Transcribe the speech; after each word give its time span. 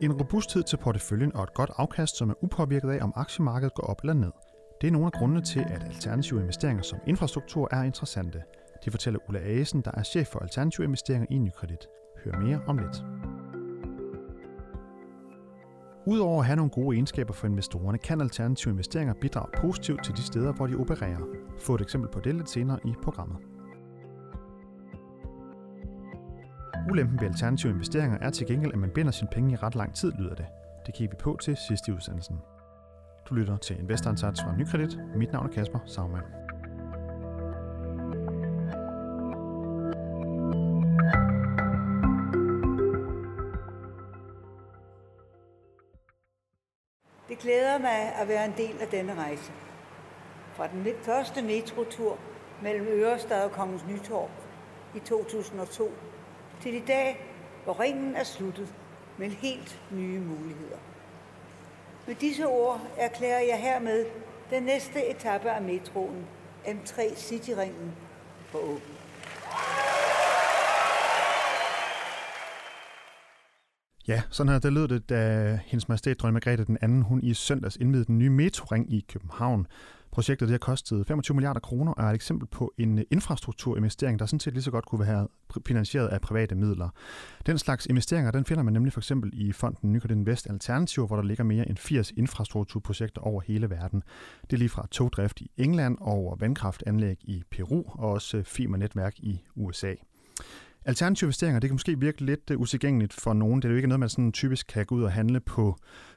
En 0.00 0.12
robusthed 0.12 0.62
til 0.62 0.76
porteføljen 0.76 1.36
og 1.36 1.42
et 1.42 1.54
godt 1.54 1.70
afkast, 1.76 2.16
som 2.16 2.30
er 2.30 2.44
upåvirket 2.44 2.90
af, 2.90 2.98
om 3.02 3.12
aktiemarkedet 3.16 3.74
går 3.74 3.82
op 3.82 4.00
eller 4.00 4.14
ned. 4.14 4.32
Det 4.80 4.86
er 4.86 4.90
nogle 4.90 5.06
af 5.06 5.12
grundene 5.12 5.42
til, 5.42 5.60
at 5.60 5.84
alternative 5.84 6.40
investeringer 6.40 6.82
som 6.82 6.98
infrastruktur 7.06 7.68
er 7.70 7.82
interessante. 7.82 8.42
Det 8.84 8.92
fortæller 8.92 9.20
Ulla 9.28 9.40
Asen, 9.40 9.80
der 9.80 9.90
er 9.94 10.02
chef 10.02 10.26
for 10.26 10.38
alternative 10.38 10.84
investeringer 10.84 11.26
i 11.30 11.38
Nykredit. 11.38 11.86
Hør 12.24 12.32
mere 12.32 12.60
om 12.66 12.78
lidt. 12.78 13.04
Udover 16.06 16.40
at 16.40 16.46
have 16.46 16.56
nogle 16.56 16.70
gode 16.70 16.96
egenskaber 16.96 17.32
for 17.32 17.46
investorerne, 17.46 17.98
kan 17.98 18.20
alternative 18.20 18.72
investeringer 18.72 19.14
bidrage 19.20 19.50
positivt 19.56 20.04
til 20.04 20.16
de 20.16 20.22
steder, 20.22 20.52
hvor 20.52 20.66
de 20.66 20.76
opererer. 20.76 21.20
Få 21.60 21.74
et 21.74 21.80
eksempel 21.80 22.10
på 22.10 22.20
det 22.20 22.34
lidt 22.34 22.50
senere 22.50 22.78
i 22.84 22.92
programmet. 23.02 23.38
Ulempen 26.90 27.20
ved 27.20 27.28
alternative 27.28 27.72
investeringer 27.72 28.18
er 28.18 28.30
til 28.30 28.46
gengæld, 28.46 28.72
at 28.72 28.78
man 28.78 28.90
binder 28.90 29.12
sine 29.12 29.30
penge 29.32 29.52
i 29.52 29.56
ret 29.56 29.74
lang 29.74 29.94
tid, 29.94 30.12
lyder 30.12 30.34
det. 30.34 30.46
Det 30.86 30.94
kigger 30.94 31.16
vi 31.16 31.20
på 31.20 31.38
til 31.42 31.56
sidst 31.56 31.88
i 31.88 31.92
udsendelsen. 31.92 32.38
Du 33.28 33.34
lytter 33.34 33.56
til 33.56 33.78
Investoransats 33.80 34.42
fra 34.42 34.56
Nykredit. 34.56 34.98
Mit 35.16 35.32
navn 35.32 35.46
er 35.46 35.50
Kasper 35.50 35.78
Sagmann. 35.86 36.24
Det 47.28 47.38
glæder 47.38 47.78
mig 47.78 48.14
at 48.20 48.28
være 48.28 48.44
en 48.44 48.54
del 48.56 48.80
af 48.80 48.88
denne 48.88 49.14
rejse. 49.14 49.52
Fra 50.52 50.66
den 50.66 50.86
første 51.02 51.42
metrotur 51.42 52.18
mellem 52.62 52.86
Ørestad 52.86 53.44
og 53.44 53.50
Kongens 53.50 53.84
Nytorv 53.86 54.30
i 54.94 54.98
2002 54.98 55.90
til 56.60 56.74
i 56.74 56.82
dag, 56.86 57.26
hvor 57.64 57.80
ringen 57.80 58.16
er 58.16 58.24
sluttet 58.24 58.74
med 59.18 59.28
helt 59.28 59.80
nye 59.90 60.20
muligheder. 60.20 60.78
Med 62.06 62.14
disse 62.14 62.46
ord 62.46 62.80
erklærer 62.96 63.40
jeg 63.40 63.58
hermed 63.62 64.06
den 64.50 64.62
næste 64.62 65.10
etape 65.10 65.50
af 65.50 65.62
metroen, 65.62 66.26
M3 66.64 67.16
Cityringen, 67.16 67.92
for 68.46 68.58
åben. 68.58 68.94
Ja, 74.08 74.22
sådan 74.30 74.52
her, 74.52 74.58
der 74.58 74.70
lød 74.70 74.88
det, 74.88 75.08
da 75.08 75.60
hendes 75.66 75.88
majestæt 75.88 76.20
dronning 76.20 76.34
Margrethe 76.34 76.64
den 76.64 76.78
anden, 76.80 77.02
hun 77.02 77.22
i 77.22 77.34
søndags 77.34 77.76
indvidede 77.76 78.06
den 78.06 78.18
nye 78.18 78.30
metroring 78.30 78.92
i 78.92 79.04
København. 79.12 79.66
Projektet 80.18 80.48
det 80.48 80.52
har 80.52 80.58
kostet 80.58 81.06
25 81.06 81.34
milliarder 81.34 81.60
kroner 81.60 81.92
og 81.92 82.04
er 82.04 82.08
et 82.08 82.14
eksempel 82.14 82.48
på 82.48 82.74
en 82.78 82.98
øh, 82.98 83.04
infrastrukturinvestering, 83.10 84.18
der 84.18 84.26
sådan 84.26 84.40
set 84.40 84.52
lige 84.52 84.62
så 84.62 84.70
godt 84.70 84.86
kunne 84.86 85.06
være 85.06 85.28
finansieret 85.66 86.08
af 86.08 86.20
private 86.20 86.54
midler. 86.54 86.88
Den 87.46 87.58
slags 87.58 87.86
investeringer, 87.86 88.30
den 88.30 88.44
finder 88.44 88.62
man 88.62 88.72
nemlig 88.72 88.92
for 88.92 89.00
eksempel 89.00 89.30
i 89.34 89.52
fonden 89.52 89.92
Nykredit 89.92 90.16
Invest 90.16 90.50
Alternativ, 90.50 91.06
hvor 91.06 91.16
der 91.16 91.22
ligger 91.22 91.44
mere 91.44 91.68
end 91.68 91.76
80 91.76 92.12
infrastrukturprojekter 92.16 93.20
over 93.20 93.40
hele 93.40 93.70
verden. 93.70 94.02
Det 94.42 94.52
er 94.52 94.58
lige 94.58 94.68
fra 94.68 94.86
togdrift 94.90 95.40
i 95.40 95.50
England 95.56 95.96
over 96.00 96.36
vandkraftanlæg 96.36 97.16
i 97.20 97.42
Peru 97.50 97.82
og 97.86 98.10
også 98.10 98.36
øh, 98.36 98.44
fibernetværk 98.44 99.18
i 99.18 99.40
USA. 99.56 99.94
Alternative 100.84 101.28
investeringer, 101.28 101.60
det 101.60 101.70
kan 101.70 101.74
måske 101.74 102.00
virke 102.00 102.24
lidt 102.24 102.50
uh, 102.50 102.60
utilgængeligt 102.60 103.12
for 103.12 103.32
nogen. 103.32 103.62
Det 103.62 103.68
er 103.68 103.70
jo 103.70 103.76
ikke 103.76 103.88
noget, 103.88 104.00
man 104.00 104.08
sådan 104.08 104.32
typisk 104.32 104.66
kan 104.66 104.86
gå 104.86 104.94
ud 104.94 105.02
og 105.02 105.12
handle 105.12 105.40
på 105.40 105.76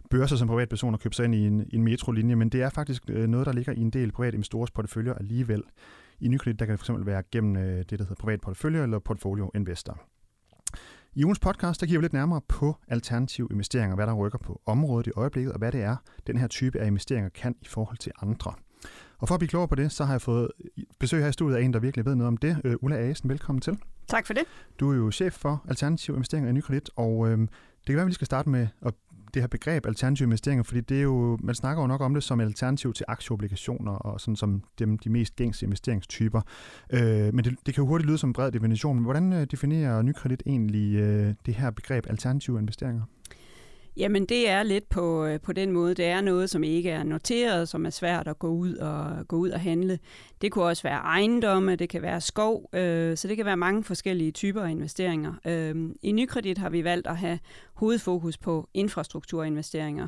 børser 0.09 0.35
som 0.35 0.47
privatperson 0.47 0.93
og 0.93 0.99
købe 0.99 1.15
sig 1.15 1.25
ind 1.25 1.35
i 1.35 1.47
en, 1.47 1.69
en 1.73 1.83
metrolinje, 1.83 2.35
men 2.35 2.49
det 2.49 2.61
er 2.61 2.69
faktisk 2.69 3.03
uh, 3.09 3.15
noget, 3.15 3.45
der 3.45 3.53
ligger 3.53 3.73
i 3.73 3.79
en 3.79 3.89
del 3.89 4.11
private 4.11 4.35
investorers 4.35 4.71
porteføljer 4.71 5.13
alligevel. 5.13 5.63
I 6.19 6.27
Nykredit, 6.27 6.59
der 6.59 6.65
kan 6.65 6.77
det 6.77 6.81
fx 6.81 6.89
være 6.95 7.23
gennem 7.31 7.55
uh, 7.55 7.61
det, 7.61 7.89
der 7.89 7.97
hedder 7.97 8.15
privat 8.15 8.41
portefølje 8.41 8.83
eller 8.83 8.99
portfolio 8.99 9.51
investor. 9.55 10.01
I 11.13 11.23
ugens 11.23 11.39
podcast, 11.39 11.81
der 11.81 11.87
giver 11.87 11.99
vi 11.99 12.03
lidt 12.03 12.13
nærmere 12.13 12.41
på 12.47 12.75
alternative 12.87 13.47
investeringer, 13.51 13.95
hvad 13.95 14.07
der 14.07 14.13
rykker 14.13 14.37
på 14.37 14.61
området 14.65 15.07
i 15.07 15.11
øjeblikket, 15.15 15.53
og 15.53 15.57
hvad 15.57 15.71
det 15.71 15.81
er, 15.81 15.95
den 16.27 16.37
her 16.37 16.47
type 16.47 16.79
af 16.79 16.87
investeringer 16.87 17.29
kan 17.29 17.55
i 17.61 17.65
forhold 17.65 17.97
til 17.97 18.11
andre. 18.21 18.53
Og 19.17 19.27
for 19.27 19.35
at 19.35 19.39
blive 19.39 19.49
klogere 19.49 19.67
på 19.67 19.75
det, 19.75 19.91
så 19.91 20.05
har 20.05 20.13
jeg 20.13 20.21
fået 20.21 20.47
besøg 20.99 21.21
her 21.21 21.29
i 21.29 21.31
studiet 21.31 21.57
af 21.57 21.61
en, 21.61 21.73
der 21.73 21.79
virkelig 21.79 22.05
ved 22.05 22.15
noget 22.15 22.27
om 22.27 22.37
det. 22.37 22.77
Ulla 22.81 22.97
Asen, 22.97 23.29
velkommen 23.29 23.61
til. 23.61 23.77
Tak 24.11 24.25
for 24.25 24.33
det. 24.33 24.43
Du 24.79 24.91
er 24.91 24.95
jo 24.95 25.11
chef 25.11 25.33
for 25.33 25.65
alternative 25.69 26.15
investeringer 26.15 26.49
i 26.49 26.53
Nykredit, 26.53 26.89
og 26.95 27.29
øh, 27.29 27.37
det 27.37 27.47
kan 27.85 27.95
være, 27.95 28.01
at 28.01 28.07
vi 28.07 28.13
skal 28.13 28.25
starte 28.25 28.49
med 28.49 28.67
at 28.85 28.93
det 29.33 29.41
her 29.41 29.47
begreb 29.47 29.85
alternative 29.85 30.25
investeringer, 30.25 30.63
fordi 30.63 30.81
det 30.81 30.97
er 30.97 31.01
jo, 31.01 31.37
man 31.43 31.55
snakker 31.55 31.83
jo 31.83 31.87
nok 31.87 32.01
om 32.01 32.13
det 32.13 32.23
som 32.23 32.39
alternativ 32.39 32.93
til 32.93 33.05
aktieobligationer 33.07 33.91
og 33.91 34.21
sådan 34.21 34.35
som 34.35 34.63
dem, 34.79 34.97
de 34.97 35.09
mest 35.09 35.35
gængse 35.35 35.65
investeringstyper. 35.65 36.41
Øh, 36.93 37.33
men 37.33 37.45
det, 37.45 37.55
det 37.65 37.73
kan 37.75 37.83
jo 37.83 37.87
hurtigt 37.87 38.07
lyde 38.07 38.17
som 38.17 38.29
en 38.29 38.33
bred 38.33 38.51
definition. 38.51 38.95
Men 38.95 39.03
hvordan 39.03 39.33
øh, 39.33 39.47
definerer 39.51 40.01
Nykredit 40.01 40.43
egentlig 40.45 40.95
øh, 40.95 41.33
det 41.45 41.53
her 41.53 41.71
begreb 41.71 42.05
alternative 42.09 42.59
investeringer? 42.59 43.03
Jamen 43.97 44.25
det 44.25 44.49
er 44.49 44.63
lidt 44.63 44.89
på, 44.89 45.25
øh, 45.25 45.39
på 45.39 45.53
den 45.53 45.71
måde. 45.71 45.95
Det 45.95 46.05
er 46.05 46.21
noget, 46.21 46.49
som 46.49 46.63
ikke 46.63 46.89
er 46.89 47.03
noteret, 47.03 47.69
som 47.69 47.85
er 47.85 47.89
svært 47.89 48.27
at 48.27 48.39
gå 48.39 48.47
ud 48.47 48.75
og, 48.75 49.27
gå 49.27 49.35
ud 49.35 49.49
og 49.49 49.59
handle. 49.59 49.99
Det 50.41 50.51
kunne 50.51 50.65
også 50.65 50.83
være 50.83 50.97
ejendomme, 50.97 51.75
det 51.75 51.89
kan 51.89 52.01
være 52.01 52.21
skov, 52.21 52.69
øh, 52.73 53.17
så 53.17 53.27
det 53.27 53.37
kan 53.37 53.45
være 53.45 53.57
mange 53.57 53.83
forskellige 53.83 54.31
typer 54.31 54.61
af 54.61 54.71
investeringer. 54.71 55.33
Øh, 55.45 55.75
I 56.01 56.11
Nykredit 56.11 56.57
har 56.57 56.69
vi 56.69 56.83
valgt 56.83 57.07
at 57.07 57.17
have 57.17 57.39
hovedfokus 57.73 58.37
på 58.37 58.69
infrastrukturinvesteringer. 58.73 60.07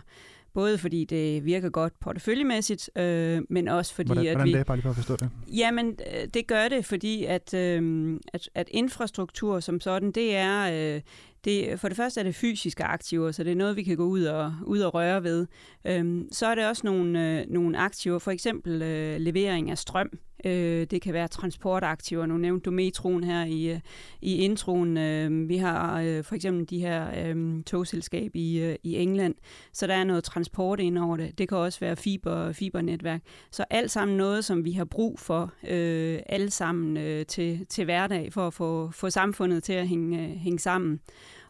Både 0.53 0.77
fordi 0.77 1.05
det 1.05 1.45
virker 1.45 1.69
godt 1.69 1.94
porteføljemæssigt, 2.00 2.89
øh, 2.95 3.41
men 3.50 3.67
også 3.67 3.94
fordi... 3.94 4.07
Hvordan, 4.07 4.25
at 4.25 4.31
hvordan 4.31 4.47
vi, 4.47 4.57
det, 4.57 4.65
bare 4.65 4.77
lige 4.77 4.83
for 4.83 4.89
at 4.89 4.95
forstå 4.95 5.15
det? 5.15 5.29
Jamen, 5.47 5.88
øh, 5.88 6.27
det 6.33 6.47
gør 6.47 6.67
det, 6.67 6.85
fordi 6.85 7.25
at, 7.25 7.53
øh, 7.53 8.19
at, 8.33 8.50
at 8.55 8.67
infrastruktur 8.71 9.59
som 9.59 9.79
sådan, 9.79 10.11
det 10.11 10.35
er... 10.35 10.95
Øh, 10.95 11.01
det, 11.46 11.80
for 11.80 11.88
det 11.88 11.98
første 11.98 12.20
er 12.20 12.24
det 12.24 12.36
fysiske 12.36 12.84
aktiver, 12.84 13.31
så 13.31 13.44
det 13.44 13.52
er 13.52 13.56
noget, 13.56 13.76
vi 13.76 13.84
kan 13.84 13.98
gå 13.98 14.06
ud 14.06 14.24
og, 14.24 14.54
ud 14.66 14.80
og 14.80 14.94
røre 14.94 15.24
ved. 15.24 15.48
Øhm, 15.86 16.28
så 16.31 16.48
er 16.48 16.56
det 16.56 16.68
også 16.68 16.81
nogle, 16.86 17.40
øh, 17.40 17.46
nogle 17.50 17.78
aktiver, 17.78 18.20
for 18.20 18.31
eksempel 18.31 18.81
øh, 18.81 19.20
levering 19.20 19.72
af 19.72 19.78
strøm. 19.78 20.09
Øh, 20.46 20.88
det 20.92 21.02
kan 21.02 21.14
være 21.14 21.28
transportaktiver. 21.28 22.26
Nu 22.26 22.38
nævnte 22.38 22.66
du 22.66 22.72
metroen 22.72 23.24
her 23.24 23.46
i, 23.46 23.72
øh, 23.72 23.80
i 24.22 24.38
introen. 24.38 24.98
Øh, 24.98 25.50
vi 25.50 25.58
har 25.58 26.02
øh, 26.02 26.24
for 26.24 26.36
eksempel 26.36 26.70
de 26.70 26.80
her 26.80 27.28
øh, 27.28 27.64
togselskab 27.64 28.31
i, 28.36 28.60
øh, 28.60 28.75
i 28.84 28.96
England, 28.96 29.36
så 29.74 29.88
der 29.88 29.94
er 29.94 30.04
noget 30.04 30.24
transport 30.24 30.80
ind 30.80 30.98
over 30.98 31.18
det. 31.18 31.38
Det 31.38 31.50
kan 31.50 31.58
også 31.58 31.80
være 31.80 31.96
fiber, 31.96 32.52
fibernetværk. 32.52 33.22
Så 33.52 33.66
alt 33.70 33.92
sammen 33.92 34.18
noget, 34.18 34.46
som 34.46 34.66
vi 34.66 34.72
har 34.72 34.86
brug 34.86 35.20
for, 35.20 35.54
øh, 35.70 36.20
alle 36.25 36.52
sammen 36.52 36.98
øh, 36.98 37.25
til, 37.25 37.66
til 37.70 37.86
hverdag, 37.86 38.34
for 38.34 38.48
at 38.48 38.54
få, 38.54 38.92
få 38.92 39.10
samfundet 39.10 39.64
til 39.64 39.74
at 39.74 39.88
hænge, 39.88 40.24
øh, 40.24 40.30
hænge 40.30 40.60
sammen. 40.60 41.00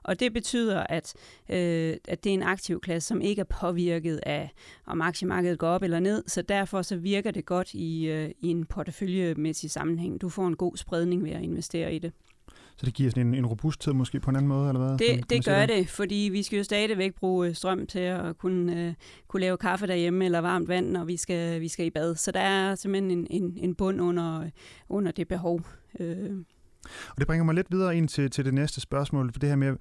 Og 0.03 0.19
det 0.19 0.33
betyder, 0.33 0.83
at, 0.89 1.13
øh, 1.49 1.97
at 2.07 2.23
det 2.23 2.29
er 2.29 2.33
en 2.33 2.43
aktiv 2.43 2.81
klasse, 2.81 3.07
som 3.07 3.21
ikke 3.21 3.39
er 3.39 3.59
påvirket 3.59 4.19
af, 4.25 4.51
om 4.85 5.01
aktiemarkedet 5.01 5.59
går 5.59 5.67
op 5.67 5.83
eller 5.83 5.99
ned, 5.99 6.23
så 6.27 6.41
derfor 6.41 6.81
så 6.81 6.95
virker 6.95 7.31
det 7.31 7.45
godt 7.45 7.73
i, 7.73 8.05
øh, 8.05 8.31
i 8.41 8.47
en 8.47 8.65
porteføljemæssig 8.65 9.71
sammenhæng. 9.71 10.21
Du 10.21 10.29
får 10.29 10.47
en 10.47 10.55
god 10.55 10.77
spredning 10.77 11.23
ved 11.23 11.31
at 11.31 11.41
investere 11.41 11.93
i 11.93 11.99
det. 11.99 12.11
Så 12.77 12.85
det 12.85 12.93
giver 12.93 13.09
sådan 13.09 13.27
en, 13.27 13.35
en 13.35 13.45
robusthed 13.45 13.93
måske 13.93 14.19
på 14.19 14.29
en 14.29 14.35
anden 14.35 14.47
måde, 14.47 14.69
eller 14.69 14.87
hvad? 14.87 14.97
Det, 14.97 15.07
kan, 15.07 15.23
det 15.29 15.45
gør 15.45 15.59
det? 15.59 15.69
det, 15.69 15.89
fordi 15.89 16.29
vi 16.31 16.43
skal 16.43 16.57
jo 16.57 16.63
stadigvæk 16.63 17.15
bruge 17.15 17.47
øh, 17.47 17.55
strøm 17.55 17.87
til 17.87 17.99
at 17.99 18.37
kunne, 18.37 18.87
uh, 18.87 18.93
kunne 19.27 19.41
lave 19.41 19.57
kaffe 19.57 19.87
derhjemme 19.87 20.25
eller 20.25 20.39
varmt 20.39 20.67
vand, 20.67 20.89
når 20.89 21.03
vi 21.03 21.17
skal, 21.17 21.61
vi 21.61 21.67
skal 21.67 21.85
i 21.85 21.89
bad. 21.89 22.15
Så 22.15 22.31
der 22.31 22.39
er 22.39 22.75
simpelthen 22.75 23.11
en, 23.11 23.27
en, 23.29 23.57
en 23.57 23.75
bund 23.75 24.01
under, 24.01 24.49
under 24.89 25.11
det 25.11 25.27
behov. 25.27 25.61
Uh, 25.99 26.05
og 27.09 27.17
det 27.17 27.27
bringer 27.27 27.43
mig 27.43 27.55
lidt 27.55 27.67
videre 27.71 27.97
ind 27.97 28.07
til, 28.07 28.31
til 28.31 28.45
det 28.45 28.53
næste 28.53 28.81
spørgsmål, 28.81 29.31
for 29.31 29.39
det 29.39 29.49
her 29.49 29.55
med, 29.55 29.75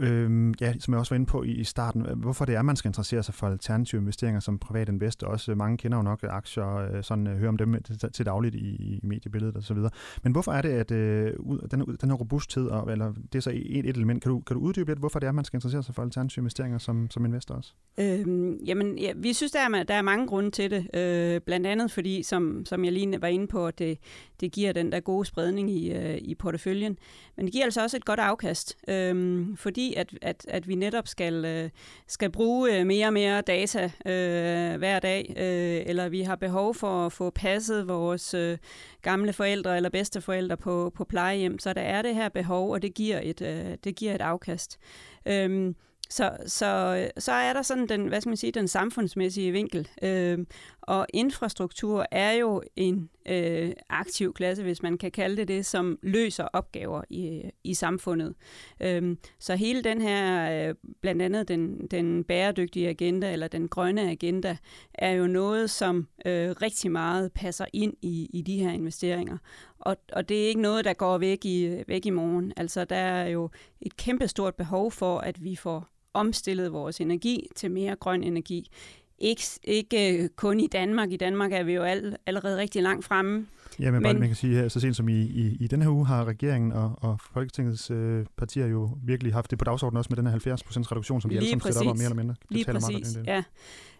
øh, 0.00 0.54
ja, 0.60 0.72
som 0.80 0.94
jeg 0.94 0.98
også 0.98 1.14
var 1.14 1.16
inde 1.16 1.26
på 1.26 1.42
i, 1.42 1.50
i 1.50 1.64
starten, 1.64 2.06
øh, 2.06 2.18
hvorfor 2.18 2.44
det 2.44 2.54
er, 2.54 2.62
man 2.62 2.76
skal 2.76 2.88
interessere 2.88 3.22
sig 3.22 3.34
for 3.34 3.46
alternative 3.46 4.00
investeringer 4.00 4.40
som 4.40 4.58
privat 4.58 4.88
investor. 4.88 5.26
Også 5.26 5.50
øh, 5.50 5.58
mange 5.58 5.76
kender 5.76 5.98
jo 5.98 6.02
nok 6.02 6.24
aktier, 6.28 6.76
øh, 6.76 7.02
sådan 7.02 7.26
øh, 7.26 7.38
hører 7.38 7.48
om 7.48 7.56
dem 7.56 7.74
øh, 7.74 7.80
til, 7.80 8.12
til 8.12 8.26
dagligt 8.26 8.54
i, 8.54 8.58
i 8.58 9.00
mediebilledet 9.02 9.56
osv. 9.56 9.76
Men 10.22 10.32
hvorfor 10.32 10.52
er 10.52 10.62
det, 10.62 10.68
at 10.68 10.90
øh, 10.90 11.32
den, 11.70 11.80
den 12.00 12.10
her 12.10 12.16
robusthed, 12.16 12.66
og, 12.66 12.92
eller 12.92 13.12
det 13.32 13.34
er 13.34 13.40
så 13.40 13.50
et, 13.50 13.88
et 13.88 13.96
element, 13.96 14.22
kan 14.22 14.30
du, 14.30 14.40
kan 14.40 14.56
du 14.56 14.62
uddybe 14.62 14.90
lidt, 14.90 14.98
hvorfor 14.98 15.18
det 15.18 15.26
er, 15.26 15.32
man 15.32 15.44
skal 15.44 15.56
interessere 15.56 15.82
sig 15.82 15.94
for 15.94 16.02
alternative 16.02 16.42
investeringer 16.42 16.78
som, 16.78 17.10
som 17.10 17.24
investor 17.24 17.54
også? 17.54 17.72
Øhm, 18.00 18.56
jamen, 18.66 18.98
ja, 18.98 19.12
vi 19.16 19.32
synes, 19.32 19.52
der 19.52 19.60
er, 19.60 19.82
der 19.82 19.94
er 19.94 20.02
mange 20.02 20.26
grunde 20.26 20.50
til 20.50 20.70
det. 20.70 20.96
Øh, 20.96 21.40
blandt 21.40 21.66
andet 21.66 21.90
fordi, 21.90 22.22
som, 22.22 22.64
som 22.66 22.84
jeg 22.84 22.92
lige 22.92 23.22
var 23.22 23.28
inde 23.28 23.46
på, 23.46 23.66
at 23.66 23.78
det, 23.78 23.98
det 24.40 24.52
giver 24.52 24.72
den 24.72 24.92
der 24.92 25.00
gode 25.00 25.24
spredning 25.24 25.70
i, 25.70 25.92
øh, 25.92 26.18
i 26.18 26.34
porteføljen. 26.34 26.98
Men 27.36 27.46
det 27.46 27.52
giver 27.52 27.64
altså 27.64 27.82
også 27.82 27.96
et 27.96 28.04
godt 28.04 28.20
afkast, 28.20 28.76
øh, 28.88 29.42
fordi 29.72 29.94
at, 29.94 30.18
at, 30.22 30.46
at 30.48 30.68
vi 30.68 30.74
netop 30.74 31.08
skal, 31.08 31.44
øh, 31.44 31.70
skal 32.06 32.30
bruge 32.30 32.78
øh, 32.78 32.86
mere 32.86 33.06
og 33.06 33.12
mere 33.12 33.40
data 33.40 33.84
øh, 33.84 34.78
hver 34.78 34.98
dag, 34.98 35.34
øh, 35.36 35.90
eller 35.90 36.08
vi 36.08 36.22
har 36.22 36.36
behov 36.36 36.74
for 36.74 37.06
at 37.06 37.12
få 37.12 37.30
passet 37.30 37.88
vores 37.88 38.34
øh, 38.34 38.58
gamle 39.02 39.32
forældre 39.32 39.76
eller 39.76 39.90
bedsteforældre 39.90 40.56
på, 40.56 40.92
på 40.94 41.04
plejehjem. 41.04 41.58
Så 41.58 41.72
der 41.72 41.80
er 41.80 42.02
det 42.02 42.14
her 42.14 42.28
behov, 42.28 42.70
og 42.72 42.82
det 42.82 42.94
giver 42.94 43.20
et, 43.22 43.42
øh, 43.42 43.76
det 43.84 43.96
giver 43.96 44.14
et 44.14 44.20
afkast. 44.20 44.78
Øh, 45.26 45.74
så, 46.12 46.36
så, 46.46 47.08
så 47.18 47.32
er 47.32 47.52
der 47.52 47.62
sådan 47.62 47.88
den, 47.88 48.06
hvad 48.06 48.20
skal 48.20 48.30
man 48.30 48.36
sige, 48.36 48.52
den 48.52 48.68
samfundsmæssige 48.68 49.52
vinkel. 49.52 49.88
Øh, 50.02 50.38
og 50.82 51.06
infrastruktur 51.14 52.06
er 52.10 52.32
jo 52.32 52.62
en 52.76 53.10
øh, 53.28 53.72
aktiv 53.88 54.34
klasse, 54.34 54.62
hvis 54.62 54.82
man 54.82 54.98
kan 54.98 55.10
kalde 55.10 55.36
det 55.36 55.48
det, 55.48 55.66
som 55.66 55.98
løser 56.02 56.44
opgaver 56.52 57.02
i, 57.10 57.42
i 57.64 57.74
samfundet. 57.74 58.34
Øh, 58.80 59.16
så 59.38 59.54
hele 59.54 59.82
den 59.82 60.00
her, 60.00 60.50
øh, 60.68 60.74
blandt 61.00 61.22
andet 61.22 61.48
den, 61.48 61.86
den 61.86 62.24
bæredygtige 62.24 62.88
agenda, 62.88 63.32
eller 63.32 63.48
den 63.48 63.68
grønne 63.68 64.10
agenda, 64.10 64.56
er 64.94 65.10
jo 65.10 65.26
noget, 65.26 65.70
som 65.70 66.08
øh, 66.26 66.50
rigtig 66.50 66.90
meget 66.90 67.32
passer 67.32 67.66
ind 67.72 67.94
i, 68.02 68.28
i 68.32 68.42
de 68.42 68.58
her 68.58 68.70
investeringer. 68.70 69.38
Og, 69.78 69.96
og 70.12 70.28
det 70.28 70.44
er 70.44 70.48
ikke 70.48 70.60
noget, 70.60 70.84
der 70.84 70.92
går 70.92 71.18
væk 71.18 71.44
i, 71.44 71.82
væk 71.88 72.06
i 72.06 72.10
morgen. 72.10 72.52
Altså, 72.56 72.84
der 72.84 72.96
er 72.96 73.28
jo 73.28 73.50
et 73.80 73.96
kæmpestort 73.96 74.54
behov 74.54 74.90
for, 74.90 75.18
at 75.18 75.44
vi 75.44 75.56
får 75.56 75.88
omstillet 76.14 76.72
vores 76.72 77.00
energi 77.00 77.48
til 77.56 77.70
mere 77.70 77.96
grøn 77.96 78.24
energi. 78.24 78.70
Ikke, 79.18 79.42
ikke 79.64 80.28
kun 80.36 80.60
i 80.60 80.66
Danmark. 80.66 81.12
I 81.12 81.16
Danmark 81.16 81.52
er 81.52 81.62
vi 81.62 81.72
jo 81.72 81.82
all, 81.82 82.16
allerede 82.26 82.58
rigtig 82.58 82.82
langt 82.82 83.04
fremme. 83.04 83.46
Ja, 83.80 83.90
men, 83.90 84.02
men 84.02 84.20
man 84.20 84.28
kan 84.28 84.36
sige, 84.36 84.60
at 84.60 84.72
så 84.72 84.80
sent 84.80 84.96
som 84.96 85.08
i, 85.08 85.20
i, 85.20 85.56
i 85.60 85.66
denne 85.66 85.84
her 85.84 85.92
uge 85.92 86.06
har 86.06 86.24
regeringen 86.24 86.72
og, 86.72 86.94
og 87.00 87.20
Folketingets 87.32 87.90
øh, 87.90 88.26
partier 88.36 88.66
jo 88.66 88.90
virkelig 89.04 89.32
haft 89.32 89.50
det 89.50 89.58
på 89.58 89.64
dagsordenen 89.64 89.98
også 89.98 90.08
med 90.10 90.16
den 90.16 90.26
her 90.26 90.38
70% 90.38 90.92
reduktion, 90.92 91.20
som 91.20 91.30
de 91.30 91.36
alle 91.36 91.48
sammen 91.48 91.72
sætter 91.72 91.90
op 91.90 91.96
mere 91.96 92.04
eller 92.04 92.16
mindre. 92.16 92.34
Lige 92.48 92.64
præcis, 92.64 93.16
meget 93.16 93.26
ja. 93.26 93.42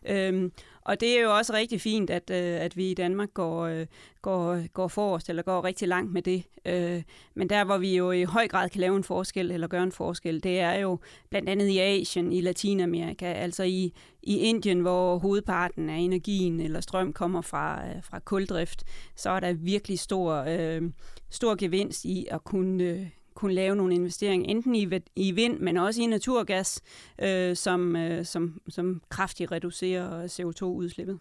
Øhm, 0.08 0.52
og 0.84 1.00
det 1.00 1.19
er 1.19 1.22
jo 1.22 1.36
også 1.36 1.52
rigtig 1.52 1.80
fint, 1.80 2.10
at, 2.10 2.30
øh, 2.30 2.60
at 2.60 2.76
vi 2.76 2.90
i 2.90 2.94
Danmark 2.94 3.34
går, 3.34 3.62
øh, 3.62 3.86
går, 4.22 4.69
går 4.69 4.88
forrest, 4.88 5.28
eller 5.28 5.42
går 5.42 5.64
rigtig 5.64 5.88
langt 5.88 6.12
med 6.12 6.22
det. 6.22 6.44
Øh, 6.66 7.02
men 7.34 7.48
der, 7.48 7.64
hvor 7.64 7.78
vi 7.78 7.96
jo 7.96 8.10
i 8.10 8.22
høj 8.22 8.48
grad 8.48 8.69
kan 8.69 8.80
lave 8.80 8.96
en 8.96 9.04
forskel, 9.04 9.50
eller 9.50 9.66
gøre 9.66 9.82
en 9.82 9.92
forskel, 9.92 10.42
det 10.42 10.60
er 10.60 10.72
jo 10.72 10.98
blandt 11.30 11.48
andet 11.48 11.66
i 11.69 11.78
Asien, 11.78 12.32
i 12.32 12.40
Latinamerika, 12.40 13.32
altså 13.32 13.62
i, 13.62 13.92
i 14.22 14.36
Indien, 14.36 14.80
hvor 14.80 15.19
hovedparten 15.19 15.90
af 15.90 15.98
energien 15.98 16.60
eller 16.60 16.80
strøm 16.80 17.12
kommer 17.12 17.40
fra, 17.40 17.88
øh, 17.88 18.02
fra 18.02 18.19
kuldrift, 18.19 18.84
så 19.16 19.30
er 19.30 19.40
der 19.40 19.52
virkelig 19.64 19.99
stor, 19.99 20.44
øh, 20.49 20.82
stor 21.31 21.55
gevinst 21.55 22.05
i 22.05 22.26
at 22.31 22.44
kunne, 22.44 22.85
øh, 22.85 23.06
kunne 23.35 23.55
lave 23.55 23.76
nogle 23.76 23.94
investeringer, 23.94 24.49
enten 24.49 24.75
i, 24.75 24.88
i 25.17 25.32
vind, 25.32 25.59
men 25.59 25.76
også 25.76 26.03
i 26.03 26.06
naturgas, 26.06 26.82
øh, 27.23 27.56
som, 27.56 27.97
øh, 27.97 28.25
som, 28.25 28.61
som 28.69 29.03
kraftigt 29.09 29.53
reducerer 29.53 30.26
CO2-udslippet. 30.26 31.19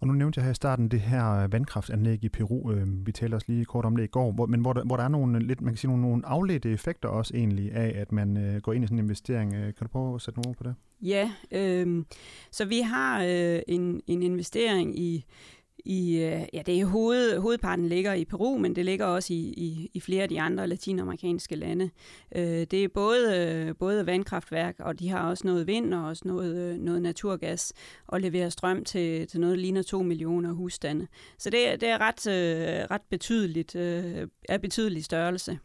Og 0.00 0.06
nu 0.06 0.12
nævnte 0.12 0.38
jeg 0.38 0.44
her 0.44 0.50
i 0.50 0.54
starten 0.54 0.88
det 0.88 1.00
her 1.00 1.46
vandkraftanlæg 1.48 2.24
i 2.24 2.28
Peru. 2.28 2.72
Øh, 2.72 3.06
vi 3.06 3.12
talte 3.12 3.34
også 3.34 3.46
lige 3.48 3.64
kort 3.64 3.84
om 3.84 3.96
det 3.96 4.04
i 4.04 4.06
går, 4.06 4.32
hvor, 4.32 4.46
men 4.46 4.60
hvor 4.60 4.72
der, 4.72 4.84
hvor 4.84 4.96
der 4.96 5.04
er 5.04 5.08
nogle, 5.08 5.38
lidt, 5.46 5.60
man 5.60 5.72
kan 5.72 5.78
sige, 5.78 5.88
nogle, 5.88 6.02
nogle 6.02 6.26
afledte 6.26 6.70
effekter 6.70 7.08
også 7.08 7.36
egentlig 7.36 7.72
af, 7.72 8.00
at 8.00 8.12
man 8.12 8.36
øh, 8.36 8.60
går 8.60 8.72
ind 8.72 8.84
i 8.84 8.86
sådan 8.86 8.98
en 8.98 9.04
investering. 9.04 9.54
Øh, 9.54 9.64
kan 9.64 9.74
du 9.82 9.88
prøve 9.88 10.14
at 10.14 10.20
sætte 10.20 10.40
nogle 10.40 10.50
ord 10.50 10.56
på 10.56 10.62
det? 10.62 10.74
Ja, 11.02 11.32
øh, 11.52 12.04
så 12.50 12.64
vi 12.64 12.80
har 12.80 13.22
øh, 13.22 13.60
en, 13.68 14.00
en 14.06 14.22
investering 14.22 14.98
i 14.98 15.24
i, 15.84 16.16
øh, 16.16 16.42
ja, 16.52 16.62
det 16.66 16.80
er 16.80 16.84
hoved, 16.84 17.38
hovedparten 17.38 17.88
ligger 17.88 18.12
i 18.12 18.24
Peru, 18.24 18.58
men 18.58 18.76
det 18.76 18.84
ligger 18.84 19.06
også 19.06 19.32
i, 19.32 19.36
i, 19.36 19.90
i 19.94 20.00
flere 20.00 20.22
af 20.22 20.28
de 20.28 20.40
andre 20.40 20.66
latinamerikanske 20.66 21.56
lande. 21.56 21.90
Øh, 22.36 22.42
det 22.42 22.74
er 22.84 22.88
både, 22.88 23.36
øh, 23.38 23.76
både 23.76 24.06
vandkraftværk, 24.06 24.74
og 24.78 24.98
de 24.98 25.08
har 25.08 25.28
også 25.28 25.46
noget 25.46 25.66
vind 25.66 25.94
og 25.94 26.06
også 26.06 26.22
noget, 26.26 26.56
øh, 26.56 26.78
noget 26.78 27.02
naturgas, 27.02 27.72
og 28.06 28.20
leverer 28.20 28.48
strøm 28.48 28.84
til, 28.84 29.26
til 29.26 29.40
noget, 29.40 29.56
der 29.56 29.62
ligner 29.62 29.82
2 29.82 30.02
millioner 30.02 30.52
husstande. 30.52 31.06
Så 31.38 31.50
det, 31.50 31.80
det 31.80 31.88
er 31.88 31.98
ret, 32.00 32.26
ret 32.90 33.02
betydeligt, 33.10 33.74
er 33.74 34.58
betydelig 34.62 35.04
størrelse. 35.04 35.58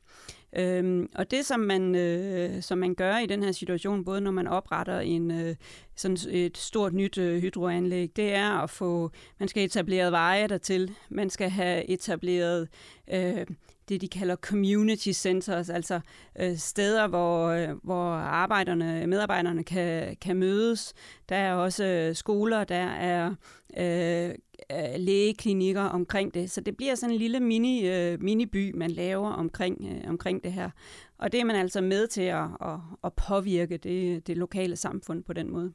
Øhm, 0.55 1.09
og 1.15 1.31
det, 1.31 1.45
som 1.45 1.59
man, 1.59 1.95
øh, 1.95 2.61
som 2.61 2.77
man 2.77 2.95
gør 2.95 3.17
i 3.17 3.25
den 3.25 3.43
her 3.43 3.51
situation, 3.51 4.05
både 4.05 4.21
når 4.21 4.31
man 4.31 4.47
opretter 4.47 4.99
en, 4.99 5.31
øh, 5.31 5.55
sådan 5.95 6.17
et 6.29 6.57
stort 6.57 6.93
nyt 6.93 7.17
øh, 7.17 7.41
hydroanlæg, 7.41 8.11
det 8.15 8.33
er 8.33 8.51
at 8.51 8.69
få, 8.69 9.11
man 9.39 9.47
skal 9.47 9.63
etableret 9.63 10.11
veje 10.11 10.47
dertil, 10.47 10.91
man 11.09 11.29
skal 11.29 11.49
have 11.49 11.89
etableret 11.89 12.67
øh, 13.13 13.45
det, 13.89 14.01
de 14.01 14.07
kalder 14.07 14.35
community 14.35 15.11
centers, 15.11 15.69
altså 15.69 15.99
øh, 16.39 16.57
steder, 16.57 17.07
hvor, 17.07 17.47
øh, 17.47 17.69
hvor 17.83 18.11
arbejderne, 18.13 19.07
medarbejderne 19.07 19.63
kan, 19.63 20.15
kan 20.21 20.35
mødes. 20.35 20.93
Der 21.29 21.35
er 21.35 21.53
også 21.53 21.85
øh, 21.85 22.15
skoler, 22.15 22.63
der 22.63 22.85
er 22.85 23.35
øh, 23.77 24.35
Øh, 24.75 24.99
lægeklinikker 24.99 25.81
omkring 25.81 26.33
det. 26.33 26.51
Så 26.51 26.61
det 26.61 26.77
bliver 26.77 26.95
sådan 26.95 27.13
en 27.13 27.19
lille 27.19 27.39
mini, 27.39 27.87
øh, 27.87 28.19
mini-by, 28.21 28.71
man 28.75 28.91
laver 28.91 29.29
omkring, 29.29 29.85
øh, 29.91 30.09
omkring 30.09 30.43
det 30.43 30.53
her. 30.53 30.69
Og 31.17 31.31
det 31.31 31.39
er 31.39 31.45
man 31.45 31.55
altså 31.55 31.81
med 31.81 32.07
til 32.07 32.21
at, 32.21 32.43
at, 32.61 32.79
at 33.03 33.13
påvirke 33.13 33.77
det, 33.77 34.27
det 34.27 34.37
lokale 34.37 34.75
samfund 34.75 35.23
på 35.23 35.33
den 35.33 35.51
måde. 35.51 35.73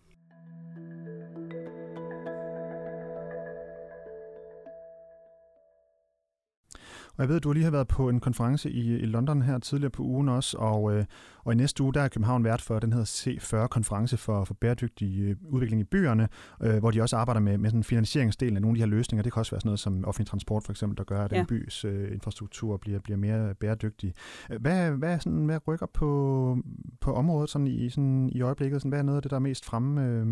Og 7.21 7.25
jeg 7.25 7.29
ved, 7.29 7.37
at 7.37 7.45
du 7.45 7.53
lige 7.53 7.65
har 7.65 7.71
været 7.71 7.89
på 7.89 8.09
en 8.09 8.21
konference 8.21 8.71
i, 8.71 8.99
i 8.99 9.07
London 9.07 9.43
her 9.43 9.59
tidligere 9.59 9.91
på 9.91 10.03
ugen 10.03 10.29
også, 10.29 10.59
og, 10.59 10.95
øh, 10.95 11.05
og 11.45 11.53
i 11.53 11.57
næste 11.57 11.83
uge, 11.83 11.95
der 11.95 12.01
er 12.01 12.09
København 12.09 12.45
vært 12.45 12.63
for 12.63 12.79
den 12.79 12.93
hedder 12.93 13.07
C40-konference 13.07 14.17
for, 14.17 14.45
for 14.45 14.55
bæredygtig 14.55 15.21
øh, 15.21 15.37
udvikling 15.49 15.81
i 15.81 15.85
byerne, 15.85 16.29
øh, 16.63 16.79
hvor 16.79 16.91
de 16.91 17.03
også 17.03 17.17
arbejder 17.17 17.41
med, 17.41 17.59
med 17.59 17.71
sådan 17.71 17.85
finansieringsdelen 17.85 18.57
af 18.57 18.63
nogle 18.63 18.75
af 18.75 18.77
de 18.77 18.81
her 18.81 18.97
løsninger. 18.97 19.23
Det 19.23 19.33
kan 19.33 19.41
også 19.41 19.53
være 19.53 19.61
sådan 19.61 19.69
noget 19.69 19.81
som 19.81 20.05
offentlig 20.05 20.29
transport 20.29 20.63
for 20.63 20.73
eksempel, 20.73 20.99
der 20.99 21.05
gør, 21.05 21.25
at 21.25 21.33
ja. 21.33 21.41
en 21.41 21.47
bys 21.47 21.85
øh, 21.85 22.13
infrastruktur 22.13 22.77
bliver, 22.77 22.99
bliver 22.99 23.17
mere 23.17 23.55
bæredygtig. 23.55 24.15
Hvad, 24.61 24.91
hvad, 24.91 25.21
sådan, 25.21 25.45
hvad 25.45 25.59
rykker 25.69 25.87
på, 25.87 26.59
på 27.01 27.15
området 27.15 27.51
sådan 27.51 27.67
i, 27.67 27.91
sådan 27.91 28.31
i 28.33 28.41
øjeblikket? 28.41 28.81
Sådan, 28.81 28.89
hvad 28.89 28.99
er 28.99 29.03
noget 29.03 29.17
af 29.17 29.23
det, 29.23 29.31
der 29.31 29.37
er 29.37 29.41
mest 29.41 29.65
fremme 29.65 30.07
øh, 30.07 30.27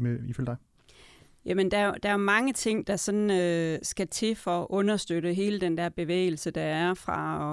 med, 0.00 0.18
ifølge 0.24 0.46
dig? 0.46 0.56
Jamen, 1.48 1.70
der, 1.70 1.94
der 1.94 2.08
er 2.08 2.16
mange 2.16 2.52
ting, 2.52 2.86
der 2.86 2.96
sådan 2.96 3.30
øh, 3.30 3.78
skal 3.82 4.08
til 4.08 4.36
for 4.36 4.62
at 4.62 4.66
understøtte 4.70 5.34
hele 5.34 5.60
den 5.60 5.78
der 5.78 5.88
bevægelse, 5.88 6.50
der 6.50 6.62
er 6.62 6.94
fra 6.94 7.52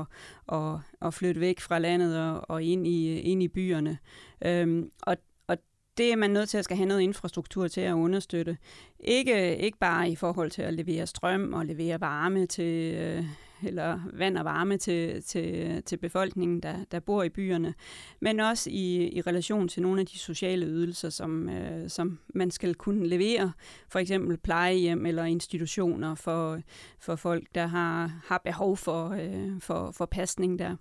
at, 0.52 0.58
at, 0.58 0.80
at 1.08 1.14
flytte 1.14 1.42
væk 1.42 1.60
fra 1.60 1.80
landet 1.80 2.20
og, 2.20 2.42
og 2.50 2.64
ind, 2.64 2.88
i, 2.88 3.20
ind 3.20 3.44
i 3.44 3.48
byerne. 3.48 3.98
Øhm, 4.46 4.92
og, 5.02 5.18
og 5.48 5.58
det 5.98 6.12
er 6.12 6.16
man 6.16 6.32
nødt 6.32 6.50
til 6.50 6.58
at 6.58 6.64
skal 6.64 6.78
have 6.78 6.88
noget 6.88 7.02
infrastruktur 7.02 7.68
til 7.68 7.82
at 7.82 7.94
understøtte. 7.94 8.58
Ikke, 9.00 9.58
ikke 9.58 9.78
bare 9.78 10.10
i 10.10 10.16
forhold 10.16 10.52
til 10.52 10.62
at 10.62 10.74
levere 10.74 11.08
strøm 11.08 11.54
og 11.54 11.66
levere 11.66 12.02
varme 12.02 12.46
til, 12.46 12.96
øh, 12.96 13.26
eller 13.64 14.00
vand 14.14 14.38
og 14.38 14.46
varme 14.46 14.78
til, 14.78 15.24
til, 15.24 15.84
til 15.84 15.98
befolkningen, 15.98 16.60
der, 16.60 16.76
der 16.92 17.00
bor 17.00 17.24
i 17.24 17.30
byerne, 17.30 17.74
men 18.22 18.40
også 18.40 18.70
i, 18.70 19.10
i 19.18 19.22
relation 19.22 19.68
til 19.68 19.82
nogle 19.82 20.02
af 20.02 20.06
de 20.06 20.18
sociale 20.18 20.66
ydelser, 20.66 21.10
som, 21.10 21.50
øh, 21.50 21.90
som 21.90 22.20
man 22.34 22.52
skal 22.52 22.76
kunne 22.76 23.08
levere, 23.08 23.52
for 23.90 24.00
eksempel 24.00 24.38
plejehjem 24.38 25.06
eller 25.06 25.24
institutioner 25.24 26.16
for, 26.16 26.60
for 27.00 27.16
folk, 27.16 27.48
der 27.56 27.68
har, 27.68 28.22
har 28.26 28.42
behov 28.46 28.78
for, 28.78 29.10
øh, 29.10 29.62
for, 29.62 29.92
for 29.92 30.06
pasning 30.06 30.60
der. 30.60 30.76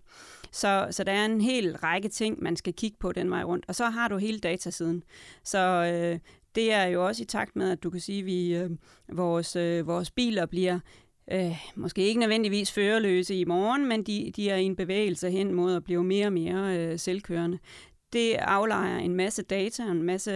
Så, 0.53 0.89
så 0.91 1.05
der 1.05 1.13
er 1.13 1.25
en 1.25 1.41
hel 1.41 1.77
række 1.77 2.09
ting, 2.09 2.43
man 2.43 2.57
skal 2.57 2.75
kigge 2.75 2.97
på 3.01 3.13
den 3.13 3.31
vej 3.31 3.43
rundt. 3.43 3.65
Og 3.69 3.75
så 3.75 3.85
har 3.85 4.09
du 4.09 4.17
hele 4.17 4.39
datasiden. 4.39 5.03
Så 5.45 5.59
øh, 5.59 6.19
det 6.55 6.73
er 6.73 6.85
jo 6.85 7.07
også 7.07 7.23
i 7.23 7.27
takt 7.27 7.57
med, 7.57 7.71
at 7.71 7.83
du 7.83 7.91
kan 7.91 8.01
sige, 8.01 8.19
at 8.19 8.27
vi, 8.27 8.57
øh, 8.57 8.71
vores, 9.13 9.57
øh, 9.57 9.87
vores 9.87 10.11
biler 10.11 10.47
bliver 10.47 10.79
øh, 11.33 11.57
måske 11.75 12.03
ikke 12.03 12.21
nødvendigvis 12.21 12.73
førerløse 12.73 13.35
i 13.35 13.45
morgen, 13.45 13.87
men 13.87 14.03
de, 14.03 14.33
de 14.37 14.51
er 14.51 14.57
i 14.57 14.65
en 14.65 14.77
bevægelse 14.77 15.31
hen 15.31 15.55
mod 15.55 15.75
at 15.75 15.85
blive 15.85 16.05
mere 16.05 16.27
og 16.27 16.33
mere 16.33 16.79
øh, 16.79 16.99
selvkørende. 16.99 17.59
Det 18.13 18.35
aflejer 18.35 18.99
en 18.99 19.15
masse 19.15 19.43
data 19.43 19.85
og 19.85 19.91
en 19.91 20.03
masse 20.03 20.31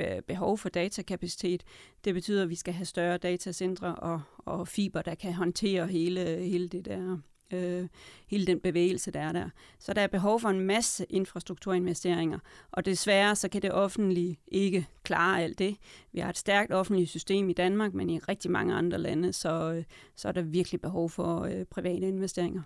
øh, 0.00 0.22
behov 0.26 0.58
for 0.58 0.68
datakapacitet. 0.68 1.64
Det 2.04 2.14
betyder, 2.14 2.42
at 2.42 2.50
vi 2.50 2.54
skal 2.54 2.74
have 2.74 2.86
større 2.86 3.18
datacentre 3.18 3.94
og, 3.94 4.20
og 4.38 4.68
fiber, 4.68 5.02
der 5.02 5.14
kan 5.14 5.32
håndtere 5.32 5.86
hele, 5.86 6.20
hele 6.20 6.68
det 6.68 6.84
der 6.84 7.18
øh, 7.52 7.88
hele 8.26 8.46
den 8.46 8.60
bevægelse, 8.60 9.10
der 9.10 9.20
er 9.20 9.32
der. 9.32 9.48
Så 9.78 9.92
der 9.92 10.00
er 10.00 10.06
behov 10.06 10.40
for 10.40 10.48
en 10.48 10.60
masse 10.60 11.06
infrastrukturinvesteringer, 11.10 12.38
og 12.72 12.84
desværre 12.84 13.36
så 13.36 13.48
kan 13.48 13.62
det 13.62 13.72
offentlige 13.72 14.38
ikke 14.48 14.86
klare 15.02 15.42
alt 15.42 15.58
det. 15.58 15.76
Vi 16.12 16.20
har 16.20 16.30
et 16.30 16.38
stærkt 16.38 16.72
offentligt 16.72 17.10
system 17.10 17.48
i 17.48 17.52
Danmark, 17.52 17.94
men 17.94 18.10
i 18.10 18.18
rigtig 18.18 18.50
mange 18.50 18.74
andre 18.74 18.98
lande, 18.98 19.32
så, 19.32 19.72
øh, 19.72 19.84
så 20.16 20.28
er 20.28 20.32
der 20.32 20.42
virkelig 20.42 20.80
behov 20.80 21.10
for 21.10 21.40
øh, 21.40 21.64
private 21.64 22.08
investeringer. 22.08 22.62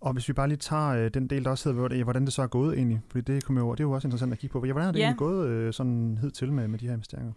Og 0.00 0.12
hvis 0.12 0.28
vi 0.28 0.32
bare 0.32 0.48
lige 0.48 0.58
tager 0.58 0.88
øh, 0.88 1.10
den 1.14 1.26
del, 1.26 1.44
der 1.44 1.50
også 1.50 1.72
hedder, 1.72 2.04
hvordan 2.04 2.24
det 2.24 2.32
så 2.32 2.42
er 2.42 2.46
gået 2.46 2.76
egentlig, 2.76 3.00
fordi 3.10 3.32
det, 3.32 3.44
kommer 3.44 3.62
jo, 3.62 3.72
det 3.72 3.80
er 3.80 3.84
jo 3.84 3.92
også 3.92 4.08
interessant 4.08 4.32
at 4.32 4.38
kigge 4.38 4.52
på. 4.52 4.60
Hvordan 4.60 4.88
er 4.88 4.92
det 4.92 4.98
ja. 4.98 5.04
egentlig 5.04 5.18
gået 5.18 5.48
øh, 5.48 5.72
sådan 5.72 6.18
hed 6.18 6.30
til 6.30 6.52
med, 6.52 6.68
med 6.68 6.78
de 6.78 6.86
her 6.86 6.92
investeringer? 6.92 7.32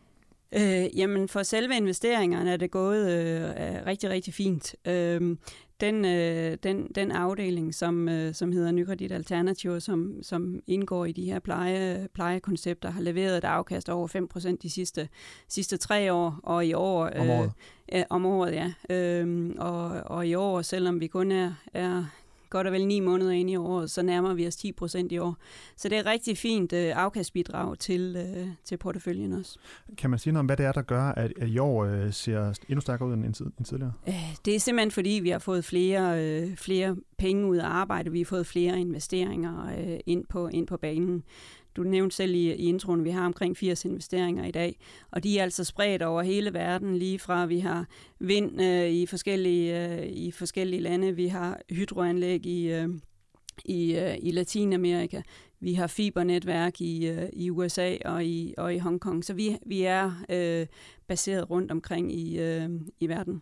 Øh, 0.56 0.98
jamen 0.98 1.28
for 1.28 1.44
selve 1.44 1.78
investeringerne 1.78 2.52
er 2.52 2.58
det 2.58 2.72
gået 2.72 3.12
øh, 3.12 3.50
rigtig, 3.86 4.10
rigtig 4.10 4.34
fint. 4.34 4.76
Øh, 4.88 5.38
den, 5.82 6.06
øh, 6.06 6.58
den, 6.64 6.88
den 6.96 7.12
afdeling, 7.12 7.76
som, 7.76 8.10
øh, 8.10 8.34
som 8.34 8.52
hedder 8.52 8.72
Nykredit 8.72 9.12
Alternativ, 9.12 9.82
som, 9.82 10.24
som 10.24 10.60
indgår 10.68 11.06
i 11.06 11.12
de 11.12 11.26
her 11.26 11.40
pleje, 11.40 12.08
plejekoncepter, 12.14 12.92
har 12.92 13.02
leveret 13.02 13.38
et 13.38 13.44
afkast 13.44 13.90
over 13.90 14.08
5% 14.52 14.58
de 14.62 14.70
sidste, 14.70 15.10
sidste 15.48 15.78
tre 15.78 16.14
år, 16.14 16.40
og 16.44 16.66
i 16.66 16.74
år... 16.74 17.10
Om 17.10 17.30
året? 17.30 17.52
Øh, 17.94 18.04
om 18.10 18.26
året, 18.26 18.54
ja. 18.54 18.74
Øh, 18.90 19.50
og, 19.58 19.90
og 19.90 20.28
i 20.28 20.36
år, 20.36 20.62
selvom 20.62 21.00
vi 21.00 21.08
kun 21.08 21.32
er, 21.32 21.54
er 21.74 22.06
godt 22.50 22.68
og 22.68 22.74
vel 22.74 22.88
ni 22.88 23.00
måneder 23.00 23.32
ind 23.32 23.50
i 23.50 23.56
året, 23.56 23.92
så 23.92 24.02
nærmer 24.02 24.34
vi 24.34 24.48
os 24.48 24.56
10 24.56 24.72
procent 24.72 25.12
i 25.12 25.18
år. 25.18 25.38
Så 25.76 25.90
det 25.90 25.98
er 25.98 26.06
rigtig 26.06 26.38
fint 26.38 26.74
øh, 26.74 26.92
afkastbidrag 26.96 27.80
til, 27.80 28.16
øh, 28.16 28.48
til 28.66 28.78
porteføljen 28.78 29.34
også. 29.34 29.60
Kan 29.98 30.10
man 30.10 30.20
sige 30.20 30.34
noget 30.34 30.40
om, 30.40 30.46
hvad 30.46 30.58
det 30.58 30.66
er, 30.66 30.72
der 30.72 30.82
gør, 30.82 31.04
at, 31.04 31.34
at 31.38 31.50
i 31.50 31.58
år 31.58 31.86
øh, 31.86 32.14
ser 32.14 32.54
endnu 32.70 32.82
stærkere 32.82 33.08
ud 33.10 33.14
end, 33.14 33.26
end 33.26 33.66
tidligere? 33.66 33.94
Øh, 34.08 34.36
det 34.46 34.56
er 34.56 34.60
simpelthen 34.60 34.92
fordi, 34.92 35.20
vi 35.24 35.30
har 35.30 35.40
fået 35.40 35.66
flere, 35.66 36.26
øh, 36.26 36.56
flere 36.56 36.96
penge 37.18 37.46
ud 37.46 37.58
af 37.58 37.68
arbejde, 37.68 38.12
vi 38.12 38.20
har 38.20 38.26
fået 38.26 38.48
flere 38.48 38.80
investeringer 38.80 39.68
øh, 39.80 40.00
ind, 40.06 40.26
på, 40.30 40.48
ind 40.48 40.68
på 40.68 40.78
banen. 40.78 41.24
Du 41.80 41.84
nævnte 41.84 42.16
selv 42.16 42.36
i, 42.36 42.54
i 42.54 42.70
introen, 42.70 43.00
at 43.00 43.06
vi 43.06 43.10
har 43.10 43.26
omkring 43.26 43.58
80 43.58 43.86
investeringer 43.86 44.46
i 44.46 44.52
dag, 44.52 44.80
og 45.12 45.24
de 45.24 45.40
er 45.40 45.44
altså 45.44 45.64
spredt 45.64 46.02
over 46.02 46.22
hele 46.22 46.54
verden, 46.54 46.98
lige 46.98 47.20
fra 47.20 47.46
vi 47.46 47.60
har 47.60 47.86
vind 48.20 48.62
øh, 48.62 48.90
i, 48.90 49.06
forskellige, 49.06 49.88
øh, 49.88 50.08
i 50.08 50.32
forskellige 50.32 50.82
lande, 50.82 51.16
vi 51.16 51.28
har 51.28 51.62
hydroanlæg 51.70 52.46
i, 52.46 52.72
øh, 52.72 52.90
i, 53.66 53.96
øh, 53.96 54.18
i 54.22 54.32
Latinamerika, 54.32 55.22
vi 55.60 55.74
har 55.74 55.88
fibernetværk 55.88 56.82
i, 56.82 57.08
øh, 57.08 57.30
i 57.34 57.50
USA 57.50 57.98
og 58.06 58.26
i, 58.26 58.54
og 58.58 58.76
i 58.76 58.78
Hongkong, 58.78 59.26
så 59.26 59.34
vi, 59.34 59.58
vi 59.66 59.84
er 59.84 60.24
øh, 60.30 60.68
baseret 61.08 61.50
rundt 61.50 61.72
omkring 61.72 62.14
i, 62.14 62.40
øh, 62.40 62.70
i 63.00 63.10
verden. 63.10 63.42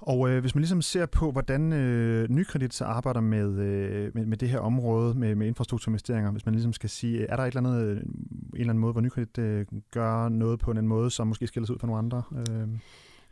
Og 0.00 0.30
øh, 0.30 0.40
hvis 0.40 0.54
man 0.54 0.60
ligesom 0.60 0.82
ser 0.82 1.06
på, 1.06 1.32
hvordan 1.32 1.72
øh, 1.72 2.28
Nykredit 2.30 2.74
så 2.74 2.84
arbejder 2.84 3.20
med, 3.20 3.58
øh, 3.58 4.10
med, 4.14 4.26
med 4.26 4.36
det 4.36 4.48
her 4.48 4.58
område, 4.58 5.14
med, 5.14 5.34
med 5.34 5.46
infrastrukturinvesteringer, 5.46 6.30
hvis 6.30 6.46
man 6.46 6.54
ligesom 6.54 6.72
skal 6.72 6.90
sige, 6.90 7.26
er 7.26 7.36
der 7.36 7.42
et 7.42 7.56
eller 7.56 7.70
andet, 7.70 7.84
øh, 7.84 7.96
en 7.96 8.04
eller 8.52 8.70
anden 8.70 8.78
måde, 8.78 8.92
hvor 8.92 9.00
Nykredit 9.00 9.38
øh, 9.38 9.66
gør 9.90 10.28
noget 10.28 10.58
på 10.58 10.70
en 10.70 10.88
måde, 10.88 11.10
som 11.10 11.26
måske 11.26 11.46
skiller 11.46 11.66
sig 11.66 11.74
ud 11.74 11.78
fra 11.78 11.86
nogle 11.86 11.98
andre? 11.98 12.22
Øh? 12.38 12.68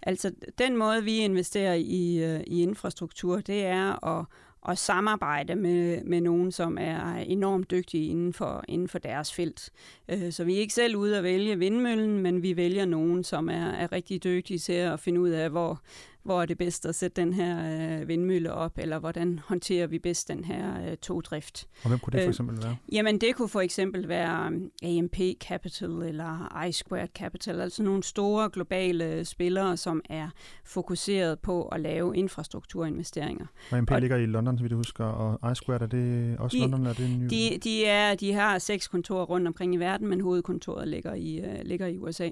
Altså, 0.03 0.33
den 0.59 0.77
måde, 0.77 1.05
vi 1.05 1.17
investerer 1.19 1.75
i, 1.75 2.25
øh, 2.25 2.41
i 2.47 2.63
infrastruktur, 2.63 3.41
det 3.41 3.67
er 3.67 4.07
at, 4.07 4.27
at 4.69 4.79
samarbejde 4.79 5.55
med, 5.55 6.05
med 6.05 6.21
nogen, 6.21 6.53
som 6.53 6.79
er 6.81 7.17
enormt 7.17 7.71
dygtige 7.71 8.07
inden 8.07 8.33
for, 8.33 8.65
inden 8.69 8.89
for 8.89 8.99
deres 8.99 9.35
felt. 9.35 9.71
Øh, 10.09 10.33
så 10.33 10.45
vi 10.45 10.55
er 10.57 10.61
ikke 10.61 10.75
selv 10.75 10.97
ude 10.97 11.19
at 11.19 11.25
vælge 11.25 11.59
vindmøllen, 11.59 12.19
men 12.19 12.43
vi 12.43 12.57
vælger 12.57 12.85
nogen, 12.85 13.25
som 13.25 13.49
er, 13.49 13.67
er 13.67 13.93
rigtig 13.93 14.25
dygtige 14.25 14.59
til 14.59 14.73
at 14.73 15.01
finde 15.01 15.21
ud 15.21 15.29
af, 15.29 15.51
hvor, 15.51 15.81
hvor 16.23 16.43
er 16.43 16.47
det 16.47 16.59
bedst 16.59 16.87
at 16.87 16.95
sætte 16.95 17.21
den 17.21 17.33
her 17.33 18.01
øh, 18.01 18.09
vindmølle 18.09 18.53
op, 18.53 18.73
eller 18.79 18.99
hvordan 18.99 19.41
håndterer 19.45 19.87
vi 19.87 19.99
bedst 19.99 20.29
den 20.29 20.45
her 20.45 20.91
øh, 20.91 20.97
togdrift. 20.97 21.69
Og 21.83 21.89
hvem 21.89 21.99
kunne 21.99 22.13
det 22.13 22.19
for 22.21 22.23
øh, 22.23 22.29
eksempel 22.29 22.63
være? 22.63 22.71
Øh, 22.71 22.95
jamen 22.95 23.21
det 23.21 23.35
kunne 23.37 23.49
for 23.49 23.61
eksempel 23.61 24.09
være 24.09 24.47
um, 24.47 24.71
AMP 24.83 25.17
Capital 25.41 25.91
eller 25.91 26.65
I 26.65 26.73
Squared 26.73 27.09
Capital, 27.15 27.61
altså 27.61 27.83
nogle 27.83 28.03
store 28.03 28.51
globale 28.51 29.25
spillere, 29.25 29.77
som 29.77 30.03
er 30.11 30.29
fokuseret 30.65 31.39
på 31.39 31.63
at 31.63 31.81
lave 31.81 32.17
infrastrukturinvesteringer. 32.17 33.47
Og 33.71 33.79
AMP 33.79 33.91
og, 33.91 34.01
ligger 34.01 34.17
i 34.17 34.27
London, 34.27 34.59
så 34.59 34.65
vi 34.65 34.75
husker, 34.75 35.05
og 35.05 35.53
I 35.53 35.55
Squared, 35.55 35.83
er 35.83 35.87
det 35.87 36.37
også 36.39 36.57
de, 36.57 36.61
London? 36.61 36.87
Er 36.87 36.93
det 36.93 37.07
en 37.07 37.19
ny... 37.19 37.27
de, 37.31 37.59
de, 37.65 37.85
er, 37.85 38.15
de 38.15 38.33
har 38.33 38.59
seks 38.59 38.89
kontorer 38.89 39.25
rundt 39.25 39.47
omkring 39.47 39.75
i 39.75 39.79
verden, 39.79 40.09
men 40.09 40.21
hovedkontoret 40.21 40.89
ligger 40.89 41.15
i, 41.15 41.41
uh, 41.41 41.61
ligger 41.65 41.87
i 41.87 41.99
USA. 41.99 42.29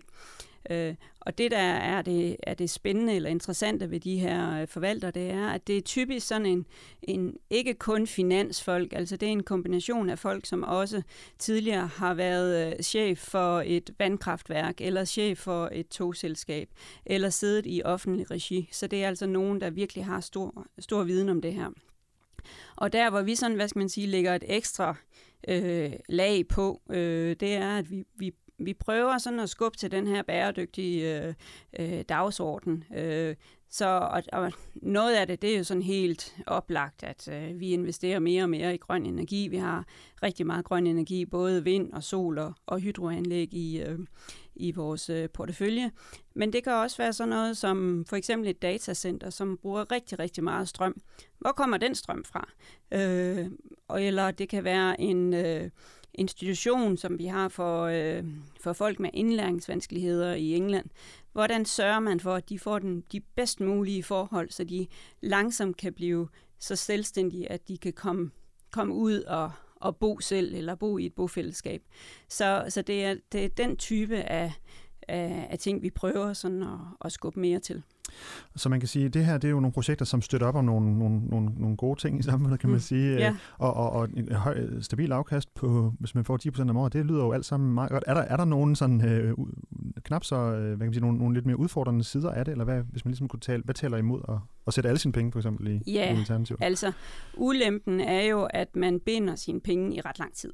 Øh, 0.70 0.94
og 1.20 1.38
det, 1.38 1.50
der 1.50 1.58
er 1.58 2.02
det, 2.02 2.37
er 2.42 2.54
det 2.54 2.70
spændende 2.70 3.14
eller 3.14 3.30
interessante 3.30 3.90
ved 3.90 4.00
de 4.00 4.18
her 4.18 4.61
øh, 4.61 4.68
forvaltere, 4.68 5.11
det 5.11 5.30
er, 5.30 5.49
at 5.49 5.66
det 5.66 5.76
er 5.76 5.80
typisk 5.80 6.26
sådan 6.26 6.46
en, 6.46 6.66
en 7.02 7.37
ikke 7.50 7.75
kun 7.75 8.06
finansfolk, 8.06 8.92
altså 8.92 9.16
det 9.16 9.28
er 9.28 9.32
en 9.32 9.42
kombination 9.42 10.11
af 10.11 10.18
folk, 10.18 10.46
som 10.46 10.62
også 10.62 11.02
tidligere 11.38 11.87
har 11.87 12.14
været 12.14 12.73
øh, 12.73 12.82
chef 12.82 13.18
for 13.18 13.62
et 13.66 13.90
vandkraftværk, 13.99 14.80
eller 14.80 15.04
chef 15.04 15.38
for 15.38 15.68
et 15.73 15.88
togselskab, 15.88 16.68
eller 17.06 17.30
siddet 17.30 17.66
i 17.66 17.82
offentlig 17.85 18.30
regi. 18.30 18.68
Så 18.73 18.87
det 18.87 19.04
er 19.04 19.08
altså 19.08 19.26
nogen, 19.26 19.61
der 19.61 19.70
virkelig 19.70 20.04
har 20.04 20.20
stor, 20.20 20.66
stor 20.78 21.04
viden 21.04 21.28
om 21.28 21.42
det 21.42 21.54
her. 21.54 21.70
Og 22.76 22.92
der, 22.92 23.11
hvor 23.11 23.23
vi 23.23 23.35
sådan, 23.35 23.56
hvad 23.56 23.68
skal 23.68 23.78
man 23.78 23.88
sige, 23.88 24.06
lægger 24.06 24.35
et 24.35 24.44
ekstra 24.46 24.94
øh, 25.49 25.92
lag 26.08 26.49
på, 26.49 26.82
øh, 26.90 27.37
det 27.40 27.54
er, 27.54 27.78
at 27.78 27.90
vi, 27.90 28.04
vi 28.14 28.32
vi 28.59 28.75
prøver 28.75 29.19
sådan 29.19 29.41
at 29.41 29.51
skubbe 29.51 29.79
til 29.79 29.91
den 29.91 30.07
her 30.07 30.23
bæredygtige 30.23 31.23
øh, 31.23 31.35
øh, 31.79 32.03
dagsorden. 32.09 32.85
Øh, 32.97 33.37
så 33.71 33.87
og, 33.87 34.23
og 34.33 34.53
noget 34.75 35.15
af 35.15 35.27
det, 35.27 35.43
det 35.43 35.55
er 35.55 35.59
jo 35.59 35.65
sådan 35.65 35.83
helt 35.83 36.37
oplagt, 36.47 37.03
at 37.03 37.29
øh, 37.29 37.61
vi 37.61 37.71
investerer 37.71 38.19
mere 38.19 38.43
og 38.43 38.51
mere 38.51 38.75
i 38.75 38.79
grøn 38.79 39.07
energi. 39.07 39.49
Vi 39.49 39.57
har 39.57 39.85
rigtig 40.23 40.47
meget 40.47 40.65
grøn 40.65 40.87
energi, 40.87 41.25
både 41.25 41.65
vind 41.65 41.93
og 41.93 42.03
sol 42.03 42.39
og, 42.39 42.55
og 42.67 42.81
hydroanlæg 42.81 43.55
i, 43.55 43.83
øh, 43.83 43.99
i 44.55 44.73
vores 44.73 45.11
øh, 45.11 45.29
portefølje. 45.31 45.91
Men 46.35 46.53
det 46.53 46.65
kan 46.65 46.73
også 46.73 46.97
være 46.97 47.13
sådan 47.13 47.29
noget 47.29 47.57
som 47.57 48.05
for 48.09 48.17
eksempel 48.17 48.49
et 48.49 48.63
datacenter, 48.63 49.31
som 49.31 49.59
bruger 49.63 49.93
rigtig, 49.93 50.19
rigtig 50.19 50.45
meget 50.45 50.69
strøm. 50.69 51.01
Hvor 51.39 51.53
kommer 51.53 51.77
den 51.77 51.95
strøm 51.95 52.25
fra? 52.25 52.49
Øh, 52.93 53.47
eller 53.99 54.31
det 54.31 54.49
kan 54.49 54.65
være 54.65 55.01
en... 55.01 55.35
Øh, 55.35 55.71
institution, 56.18 56.96
som 56.96 57.18
vi 57.18 57.26
har 57.26 57.49
for, 57.49 57.82
øh, 57.85 58.25
for 58.61 58.73
folk 58.73 59.00
med 59.00 59.11
indlæringsvanskeligheder 59.12 60.35
i 60.35 60.54
England. 60.54 60.87
Hvordan 61.32 61.64
sørger 61.64 62.00
man 62.00 62.20
for, 62.20 62.35
at 62.35 62.49
de 62.49 62.58
får 62.58 62.78
den, 62.78 63.04
de 63.12 63.20
bedst 63.20 63.61
mulige 63.61 64.02
forhold, 64.02 64.50
så 64.50 64.64
de 64.64 64.87
langsomt 65.20 65.76
kan 65.76 65.92
blive 65.92 66.28
så 66.58 66.76
selvstændige, 66.76 67.52
at 67.52 67.68
de 67.68 67.78
kan 67.78 67.92
komme, 67.92 68.30
komme 68.70 68.94
ud 68.94 69.20
og, 69.20 69.52
og 69.76 69.96
bo 69.96 70.20
selv, 70.20 70.54
eller 70.54 70.75
bo 70.75 70.99
i 70.99 71.06
et 71.06 71.14
bofællesskab. 71.14 71.82
Så, 72.28 72.64
så 72.68 72.82
det, 72.82 73.04
er, 73.04 73.14
det 73.32 73.44
er 73.44 73.49
den 73.49 73.76
type 73.76 74.16
af, 74.16 74.52
af, 75.08 75.46
af 75.50 75.58
ting, 75.58 75.82
vi 75.82 75.90
prøver 75.90 76.32
sådan 76.32 76.62
at, 76.62 76.78
at 77.04 77.12
skubbe 77.12 77.40
mere 77.40 77.58
til. 77.58 77.82
Så 78.57 78.69
man 78.69 78.81
kan 78.81 78.89
sige, 78.89 79.07
at 79.07 79.15
det 79.15 79.25
her 79.25 79.39
det 79.39 79.49
er 79.49 79.53
jo 79.53 79.61
nogle 79.61 79.73
projekter, 79.73 80.05
som 80.05 80.23
støtter 80.23 80.47
op 80.47 80.55
om 80.55 80.65
nogle, 80.65 80.99
nogle, 80.99 81.21
nogle, 81.21 81.51
nogle 81.57 81.77
gode 81.77 82.01
ting 82.01 82.19
i 82.19 82.23
samfundet, 82.23 82.61
kan 82.61 82.71
man 82.71 82.77
mm. 82.77 82.81
sige. 82.81 83.17
Ja. 83.17 83.37
Og, 83.59 83.75
og, 83.75 83.91
og 83.91 84.09
en 84.17 84.33
høj, 84.33 84.81
stabil 84.81 85.13
afkast 85.13 85.55
på, 85.55 85.95
hvis 85.99 86.15
man 86.15 86.25
får 86.25 86.39
10% 86.59 86.71
om 86.71 86.77
året, 86.77 86.93
det 86.93 87.07
lyder 87.07 87.25
jo 87.25 87.33
alt 87.33 87.45
sammen 87.45 87.75
meget 87.75 87.91
godt. 87.91 88.05
Er 88.07 88.15
der, 88.15 88.21
er 88.21 88.37
der 88.37 88.45
nogen 88.45 88.77
sådan, 88.77 89.09
øh, 89.09 89.35
knap 90.05 90.25
så, 90.25 90.37
øh, 90.37 90.67
hvad 90.67 90.79
kan 90.79 90.79
man 90.79 90.93
sige, 90.93 91.01
nogle, 91.01 91.19
nogle 91.19 91.35
lidt 91.35 91.47
mere 91.47 91.59
udfordrende 91.59 92.05
sider 92.05 92.31
af 92.31 92.45
det, 92.45 92.53
eller 92.53 92.65
hvad, 92.65 92.83
hvis 92.91 93.05
man 93.05 93.11
ligesom 93.11 93.29
kunne 93.29 93.41
tale, 93.41 93.63
hvad 93.65 93.75
taler 93.75 93.97
imod 93.97 94.21
at, 94.29 94.35
at 94.67 94.75
sætte 94.75 94.89
alle 94.89 94.99
sine 94.99 95.13
penge 95.13 95.33
for 95.33 95.39
eksempel 95.39 95.67
i, 95.69 95.93
ja, 95.93 96.15
i 96.15 96.19
alternativ? 96.19 96.57
altså 96.61 96.93
ulempen 97.37 98.01
er 98.01 98.23
jo, 98.23 98.43
at 98.43 98.77
man 98.77 99.01
binder 99.01 99.35
sine 99.35 99.61
penge 99.61 99.97
i 99.97 100.01
ret 100.01 100.19
lang 100.19 100.35
tid. 100.35 100.53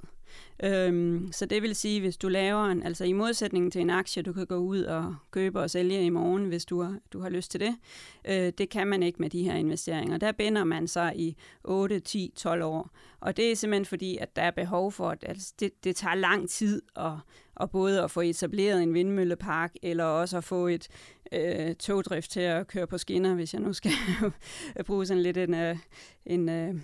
Øhm, 0.64 1.32
så 1.32 1.46
det 1.46 1.62
vil 1.62 1.74
sige, 1.74 2.00
hvis 2.00 2.16
du 2.16 2.28
laver 2.28 2.64
en, 2.64 2.82
altså 2.82 3.04
i 3.04 3.12
modsætning 3.12 3.72
til 3.72 3.80
en 3.80 3.90
aktie, 3.90 4.22
du 4.22 4.32
kan 4.32 4.46
gå 4.46 4.56
ud 4.56 4.82
og 4.82 5.14
købe 5.30 5.60
og 5.60 5.70
sælge 5.70 6.04
i 6.04 6.08
morgen, 6.08 6.44
hvis 6.44 6.64
du 6.64 6.82
har, 6.82 6.98
du 7.12 7.20
har 7.20 7.28
lyst 7.28 7.50
til 7.50 7.60
det. 7.60 7.76
Øh, 8.24 8.52
det 8.58 8.68
kan 8.68 8.86
man 8.86 9.02
ikke 9.02 9.22
med 9.22 9.30
de 9.30 9.42
her 9.42 9.54
investeringer. 9.54 10.18
Der 10.18 10.32
binder 10.32 10.64
man 10.64 10.88
sig 10.88 11.12
i 11.16 11.36
8, 11.64 12.00
10, 12.00 12.32
12 12.36 12.62
år. 12.62 12.90
Og 13.20 13.36
det 13.36 13.52
er 13.52 13.56
simpelthen 13.56 13.84
fordi, 13.84 14.16
at 14.16 14.36
der 14.36 14.42
er 14.42 14.50
behov 14.50 14.92
for, 14.92 15.10
at 15.10 15.24
altså 15.28 15.54
det, 15.60 15.84
det 15.84 15.96
tager 15.96 16.14
lang 16.14 16.48
tid 16.48 16.82
at, 16.96 17.12
at 17.60 17.70
både 17.70 18.02
at 18.02 18.10
få 18.10 18.20
etableret 18.20 18.82
en 18.82 18.94
vindmøllepark, 18.94 19.74
eller 19.82 20.04
også 20.04 20.36
at 20.36 20.44
få 20.44 20.66
et 20.66 20.88
øh, 21.32 21.74
togdrift 21.74 22.30
til 22.30 22.40
at 22.40 22.66
køre 22.66 22.86
på 22.86 22.98
skinner, 22.98 23.34
hvis 23.34 23.54
jeg 23.54 23.62
nu 23.62 23.72
skal 23.72 23.92
bruge 24.86 25.06
sådan 25.06 25.22
lidt 25.22 25.36
en, 25.36 25.54
en, 25.54 25.78
en, 26.26 26.48
øh, 26.48 26.74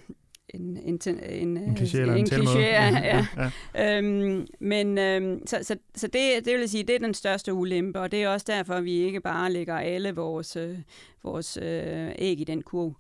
en, 0.54 0.76
en, 0.76 0.98
en, 1.30 1.56
en 1.56 1.76
kliché, 1.76 1.98
en, 1.98 2.10
en 2.10 2.26
kliché 2.26 2.58
ja, 2.58 2.98
ja. 2.98 3.26
ja. 3.74 3.98
Øhm, 3.98 4.46
men 4.58 4.98
øhm, 4.98 5.46
så, 5.46 5.58
så, 5.62 5.76
så 5.94 6.06
det, 6.06 6.44
det 6.44 6.58
vil 6.58 6.68
sige, 6.68 6.84
det 6.84 6.94
er 6.94 6.98
den 6.98 7.14
største 7.14 7.54
ulempe, 7.54 8.00
og 8.00 8.12
det 8.12 8.22
er 8.22 8.28
også 8.28 8.46
derfor, 8.48 8.74
at 8.74 8.84
vi 8.84 8.92
ikke 8.92 9.20
bare 9.20 9.52
lægger 9.52 9.76
alle 9.76 10.14
vores, 10.14 10.56
øh, 10.56 10.78
vores 11.22 11.58
øh, 11.62 12.10
æg 12.18 12.40
i 12.40 12.44
den 12.44 12.62
kurv. 12.62 12.94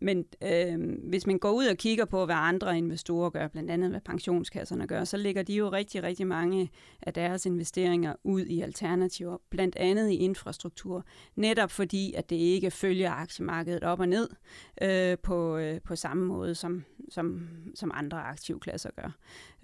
Men 0.00 0.24
øh, 0.42 0.78
hvis 1.08 1.26
man 1.26 1.38
går 1.38 1.50
ud 1.50 1.66
og 1.66 1.76
kigger 1.76 2.04
på, 2.04 2.24
hvad 2.24 2.36
andre 2.38 2.78
investorer 2.78 3.30
gør, 3.30 3.48
blandt 3.48 3.70
andet 3.70 3.90
hvad 3.90 4.00
pensionskasserne 4.00 4.86
gør, 4.86 5.04
så 5.04 5.16
ligger 5.16 5.42
de 5.42 5.54
jo 5.54 5.68
rigtig, 5.68 6.02
rigtig 6.02 6.26
mange 6.26 6.70
af 7.02 7.14
deres 7.14 7.46
investeringer 7.46 8.14
ud 8.24 8.40
i 8.40 8.60
alternativer, 8.60 9.36
blandt 9.50 9.76
andet 9.76 10.10
i 10.10 10.14
infrastruktur, 10.14 11.04
netop 11.36 11.70
fordi, 11.70 12.12
at 12.12 12.30
det 12.30 12.36
ikke 12.36 12.70
følger 12.70 13.10
aktiemarkedet 13.10 13.84
op 13.84 14.00
og 14.00 14.08
ned 14.08 14.28
øh, 14.82 15.18
på, 15.22 15.56
øh, 15.56 15.80
på 15.80 15.96
samme 15.96 16.26
måde, 16.26 16.54
som, 16.54 16.84
som, 17.10 17.48
som 17.74 17.90
andre 17.94 18.18
aktivklasser 18.18 18.90
gør. 18.96 19.16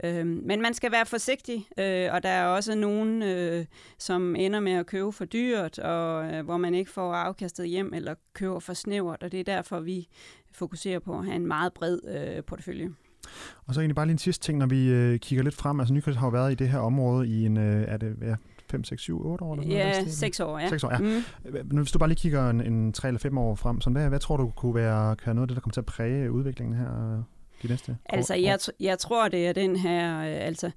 Øh, 0.04 0.26
men 0.26 0.62
man 0.62 0.74
skal 0.74 0.92
være 0.92 1.06
forsigtig, 1.06 1.68
øh, 1.78 2.08
og 2.12 2.22
der 2.22 2.28
er 2.28 2.46
også 2.46 2.74
nogen, 2.74 3.22
øh, 3.22 3.66
som 3.98 4.36
ender 4.36 4.60
med 4.60 4.72
at 4.72 4.86
købe 4.86 5.12
for 5.12 5.24
dyrt, 5.24 5.78
og 5.78 6.32
øh, 6.32 6.44
hvor 6.44 6.56
man 6.56 6.74
ikke 6.74 6.90
får 6.90 7.14
afkastet 7.14 7.68
hjem 7.68 7.94
eller 7.94 8.14
køber 8.32 8.60
for 8.60 8.74
snævert, 8.74 9.22
og 9.22 9.32
det 9.32 9.40
er 9.40 9.44
derfor, 9.44 9.80
vi 9.80 10.08
fokuserer 10.52 10.98
på 10.98 11.18
at 11.18 11.24
have 11.24 11.36
en 11.36 11.46
meget 11.46 11.72
bred 11.72 11.98
øh, 12.08 12.44
portefølje. 12.44 12.90
Og 13.66 13.74
så 13.74 13.80
egentlig 13.80 13.96
bare 13.96 14.06
lige 14.06 14.12
en 14.12 14.18
sidste 14.18 14.44
ting, 14.46 14.58
når 14.58 14.66
vi 14.66 14.88
øh, 14.88 15.18
kigger 15.18 15.42
lidt 15.42 15.54
frem. 15.54 15.80
Altså 15.80 15.94
Nykredit 15.94 16.18
har 16.18 16.26
jo 16.26 16.30
været 16.30 16.52
i 16.52 16.54
det 16.54 16.68
her 16.68 16.78
område 16.78 17.28
i 17.28 17.46
en, 17.46 17.56
øh, 17.56 17.84
er 17.88 17.96
det 17.96 18.16
ja, 18.22 18.34
5, 18.70 18.84
6, 18.84 19.02
7, 19.02 19.26
8 19.26 19.44
år? 19.44 19.54
Eller 19.54 19.76
ja, 19.76 20.04
6 20.08 20.40
år, 20.40 20.58
ja. 20.58 20.68
6 20.68 20.84
år, 20.84 20.90
ja. 20.92 20.98
Mm. 20.98 21.78
Hvis 21.78 21.92
du 21.92 21.98
bare 21.98 22.08
lige 22.08 22.18
kigger 22.18 22.50
en, 22.50 22.60
en 22.60 22.92
3 22.92 23.08
eller 23.08 23.18
5 23.18 23.38
år 23.38 23.54
frem, 23.54 23.80
så 23.80 23.90
hvad, 23.90 24.08
hvad 24.08 24.18
tror 24.18 24.36
du 24.36 24.52
kunne 24.56 24.74
være, 24.74 25.16
kan 25.16 25.26
være 25.26 25.34
noget 25.34 25.44
af 25.44 25.48
det, 25.48 25.54
der 25.56 25.60
kommer 25.60 25.72
til 25.72 25.80
at 25.80 25.86
præge 25.86 26.32
udviklingen 26.32 26.76
her 26.76 27.22
de 27.62 27.68
næste 27.68 27.96
Altså, 28.06 28.34
år? 28.34 28.38
jeg, 28.38 28.58
jeg 28.80 28.98
tror, 28.98 29.28
det 29.28 29.46
er 29.46 29.52
den 29.52 29.76
her, 29.76 30.18
øh, 30.18 30.46
altså, 30.46 30.70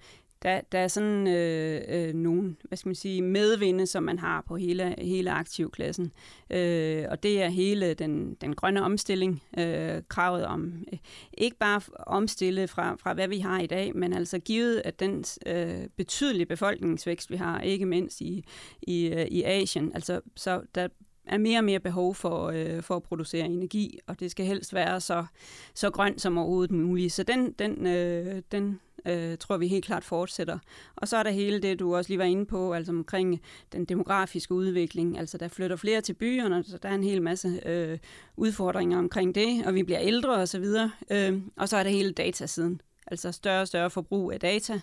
der, 0.44 0.62
der 0.72 0.80
er 0.80 0.88
sådan 0.88 1.28
øh, 1.28 1.82
øh, 1.88 2.14
nogle, 2.14 2.56
hvad 2.64 2.78
skal 2.78 2.90
man 2.90 2.96
sige, 2.96 3.22
medvinde, 3.22 3.88
som 3.88 4.04
man 4.04 4.20
har 4.20 4.42
på 4.48 4.56
hele, 4.56 4.96
hele 4.98 5.32
aktivklassen. 5.32 6.12
Øh, 6.50 7.06
og 7.10 7.24
det 7.24 7.42
er 7.42 7.50
hele 7.50 7.94
den, 7.94 8.36
den 8.42 8.56
grønne 8.56 8.82
omstilling, 8.82 9.44
øh, 9.58 10.02
kravet 10.08 10.46
om 10.46 10.74
øh, 10.94 11.00
ikke 11.38 11.58
bare 11.58 11.82
omstille 12.00 12.68
fra, 12.68 12.96
fra, 12.96 13.14
hvad 13.14 13.28
vi 13.28 13.40
har 13.40 13.60
i 13.60 13.68
dag, 13.68 13.96
men 13.96 14.14
altså 14.14 14.40
givet, 14.40 14.82
at 14.86 15.00
den 15.00 15.24
øh, 15.46 15.88
betydelige 15.98 16.46
befolkningsvækst, 16.46 17.32
vi 17.32 17.36
har, 17.36 17.62
ikke 17.62 17.86
mindst 17.86 18.22
i, 18.22 18.46
i, 18.82 19.08
øh, 19.08 19.26
i 19.26 19.44
Asien, 19.44 19.92
altså 19.94 20.22
så 20.36 20.62
der 20.76 20.88
er 21.26 21.38
mere 21.38 21.60
og 21.60 21.64
mere 21.64 21.80
behov 21.80 22.16
for, 22.16 22.48
øh, 22.48 22.82
for 22.82 22.96
at 22.96 23.04
producere 23.04 23.46
energi, 23.46 24.00
og 24.08 24.20
det 24.20 24.32
skal 24.32 24.46
helst 24.46 24.74
være 24.74 25.02
så, 25.02 25.26
så 25.74 25.90
grønt 25.90 26.22
som 26.22 26.38
overhovedet 26.38 26.72
muligt. 26.72 27.14
Så 27.14 27.24
den, 27.24 27.52
den, 27.52 27.88
øh, 27.88 28.42
den 28.52 28.80
øh, 29.06 29.38
tror 29.38 29.58
vi 29.58 29.68
helt 29.68 29.86
klart 29.86 30.04
fortsætter. 30.04 30.60
Og 30.96 31.08
så 31.08 31.18
er 31.18 31.24
der 31.24 31.32
hele 31.32 31.60
det, 31.60 31.80
du 31.80 31.96
også 31.96 32.10
lige 32.10 32.20
var 32.20 32.26
inde 32.26 32.46
på, 32.46 32.74
altså 32.74 32.92
omkring 32.92 33.42
den 33.72 33.86
demografiske 33.86 34.54
udvikling. 34.54 35.20
Altså 35.20 35.38
der 35.38 35.48
flytter 35.48 35.76
flere 35.76 36.02
til 36.02 36.14
byerne, 36.14 36.64
så 36.64 36.78
der 36.78 36.90
er 36.90 36.96
en 36.96 37.04
hel 37.04 37.22
masse 37.22 37.62
øh, 37.66 37.98
udfordringer 38.38 38.98
omkring 38.98 39.36
det, 39.36 39.66
og 39.66 39.76
vi 39.76 39.84
bliver 39.84 40.00
ældre 40.02 40.34
og 40.34 40.48
så 40.48 40.60
videre. 40.60 40.92
Øh, 41.12 41.42
og 41.58 41.70
så 41.70 41.78
er 41.78 41.84
der 41.84 41.90
hele 41.90 42.12
datasiden, 42.12 42.82
altså 43.08 43.32
større 43.32 43.62
og 43.62 43.68
større 43.68 43.90
forbrug 43.90 44.32
af 44.32 44.40
data. 44.40 44.80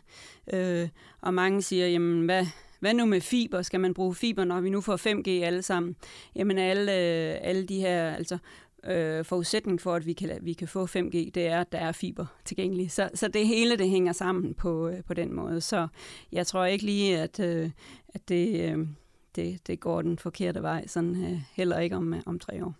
Øh, 0.52 0.88
og 1.20 1.34
mange 1.34 1.62
siger, 1.62 1.88
jamen 1.88 2.24
hvad, 2.24 2.46
hvad 2.80 2.94
nu 2.94 3.06
med 3.06 3.20
fiber? 3.20 3.62
Skal 3.62 3.80
man 3.80 3.94
bruge 3.94 4.14
fiber, 4.14 4.44
når 4.44 4.60
vi 4.60 4.70
nu 4.70 4.80
får 4.80 4.96
5G 4.96 5.30
alle 5.44 5.62
sammen? 5.62 5.96
Jamen 6.34 6.58
alle, 6.58 6.92
øh, 6.92 7.38
alle 7.40 7.66
de 7.66 7.80
her, 7.80 8.14
altså 8.14 8.38
øh, 8.84 9.24
forudsætning 9.24 9.80
for, 9.80 9.94
at 9.94 10.06
vi 10.06 10.12
kan, 10.12 10.38
vi 10.42 10.52
kan 10.52 10.68
få 10.68 10.86
5G, 10.86 11.30
det 11.34 11.46
er, 11.46 11.60
at 11.60 11.72
der 11.72 11.78
er 11.78 11.92
fiber 11.92 12.26
tilgængelig. 12.44 12.90
Så, 12.90 13.10
så 13.14 13.28
det 13.28 13.46
hele, 13.46 13.76
det 13.76 13.90
hænger 13.90 14.12
sammen 14.12 14.54
på, 14.54 14.88
øh, 14.88 15.04
på 15.04 15.14
den 15.14 15.34
måde. 15.34 15.60
Så 15.60 15.88
jeg 16.32 16.46
tror 16.46 16.64
ikke 16.64 16.84
lige, 16.84 17.18
at, 17.18 17.40
øh, 17.40 17.70
at 18.08 18.28
det, 18.28 18.70
øh, 18.70 18.86
det, 19.36 19.66
det 19.66 19.80
går 19.80 20.02
den 20.02 20.18
forkerte 20.18 20.62
vej, 20.62 20.86
sådan 20.86 21.24
øh, 21.24 21.40
heller 21.52 21.78
ikke 21.78 21.96
om, 21.96 22.14
øh, 22.14 22.20
om 22.26 22.38
tre 22.38 22.64
år. 22.64 22.74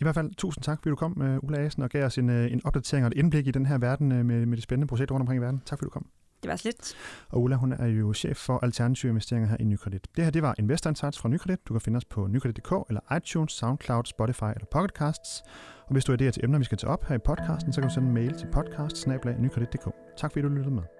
I 0.00 0.04
hvert 0.04 0.14
fald 0.14 0.34
tusind 0.34 0.62
tak, 0.62 0.78
fordi 0.78 0.90
du 0.90 0.96
kom, 0.96 1.20
uh, 1.20 1.44
Ulla 1.44 1.58
Asen, 1.58 1.82
og 1.82 1.90
gav 1.90 2.04
os 2.04 2.18
en, 2.18 2.30
øh, 2.30 2.52
en 2.52 2.60
opdatering 2.64 3.06
og 3.06 3.12
et 3.12 3.18
indblik 3.18 3.46
i 3.46 3.50
den 3.50 3.66
her 3.66 3.78
verden 3.78 4.12
øh, 4.12 4.24
med, 4.24 4.46
med 4.46 4.56
de 4.56 4.62
spændende 4.62 4.86
projekter 4.86 5.14
rundt 5.14 5.22
omkring 5.22 5.42
i 5.42 5.44
verden. 5.44 5.62
Tak 5.66 5.78
fordi 5.78 5.86
du 5.86 5.90
kom. 5.90 6.06
Det 6.42 6.48
var 6.48 6.50
altså 6.50 6.62
slet. 6.62 6.94
Og 7.28 7.42
Ulla, 7.42 7.56
hun 7.56 7.72
er 7.72 7.86
jo 7.86 8.12
chef 8.12 8.36
for 8.36 8.58
alternative 8.62 9.10
investeringer 9.10 9.48
her 9.48 9.56
i 9.60 9.64
Nykredit. 9.64 10.08
Det 10.16 10.24
her, 10.24 10.30
det 10.30 10.42
var 10.42 10.54
Investor 10.58 10.90
Insights 10.90 11.18
fra 11.18 11.28
Nykredit. 11.28 11.68
Du 11.68 11.74
kan 11.74 11.80
finde 11.80 11.96
os 11.96 12.04
på 12.04 12.26
nykredit.dk 12.26 12.72
eller 12.88 13.16
iTunes, 13.16 13.52
SoundCloud, 13.52 14.04
Spotify 14.04 14.50
eller 14.54 14.66
Pocketcasts. 14.70 15.42
Og 15.86 15.92
hvis 15.92 16.04
du 16.04 16.12
har 16.12 16.16
idéer 16.16 16.30
til 16.30 16.44
emner, 16.44 16.58
vi 16.58 16.64
skal 16.64 16.78
tage 16.78 16.90
op 16.90 17.04
her 17.04 17.14
i 17.14 17.18
podcasten, 17.18 17.72
så 17.72 17.80
kan 17.80 17.88
du 17.88 17.94
sende 17.94 18.08
en 18.08 18.14
mail 18.14 18.34
til 18.34 18.46
podcast 18.52 19.08
Tak 20.16 20.32
fordi 20.32 20.42
du 20.42 20.48
lyttede 20.48 20.74
med. 20.74 20.99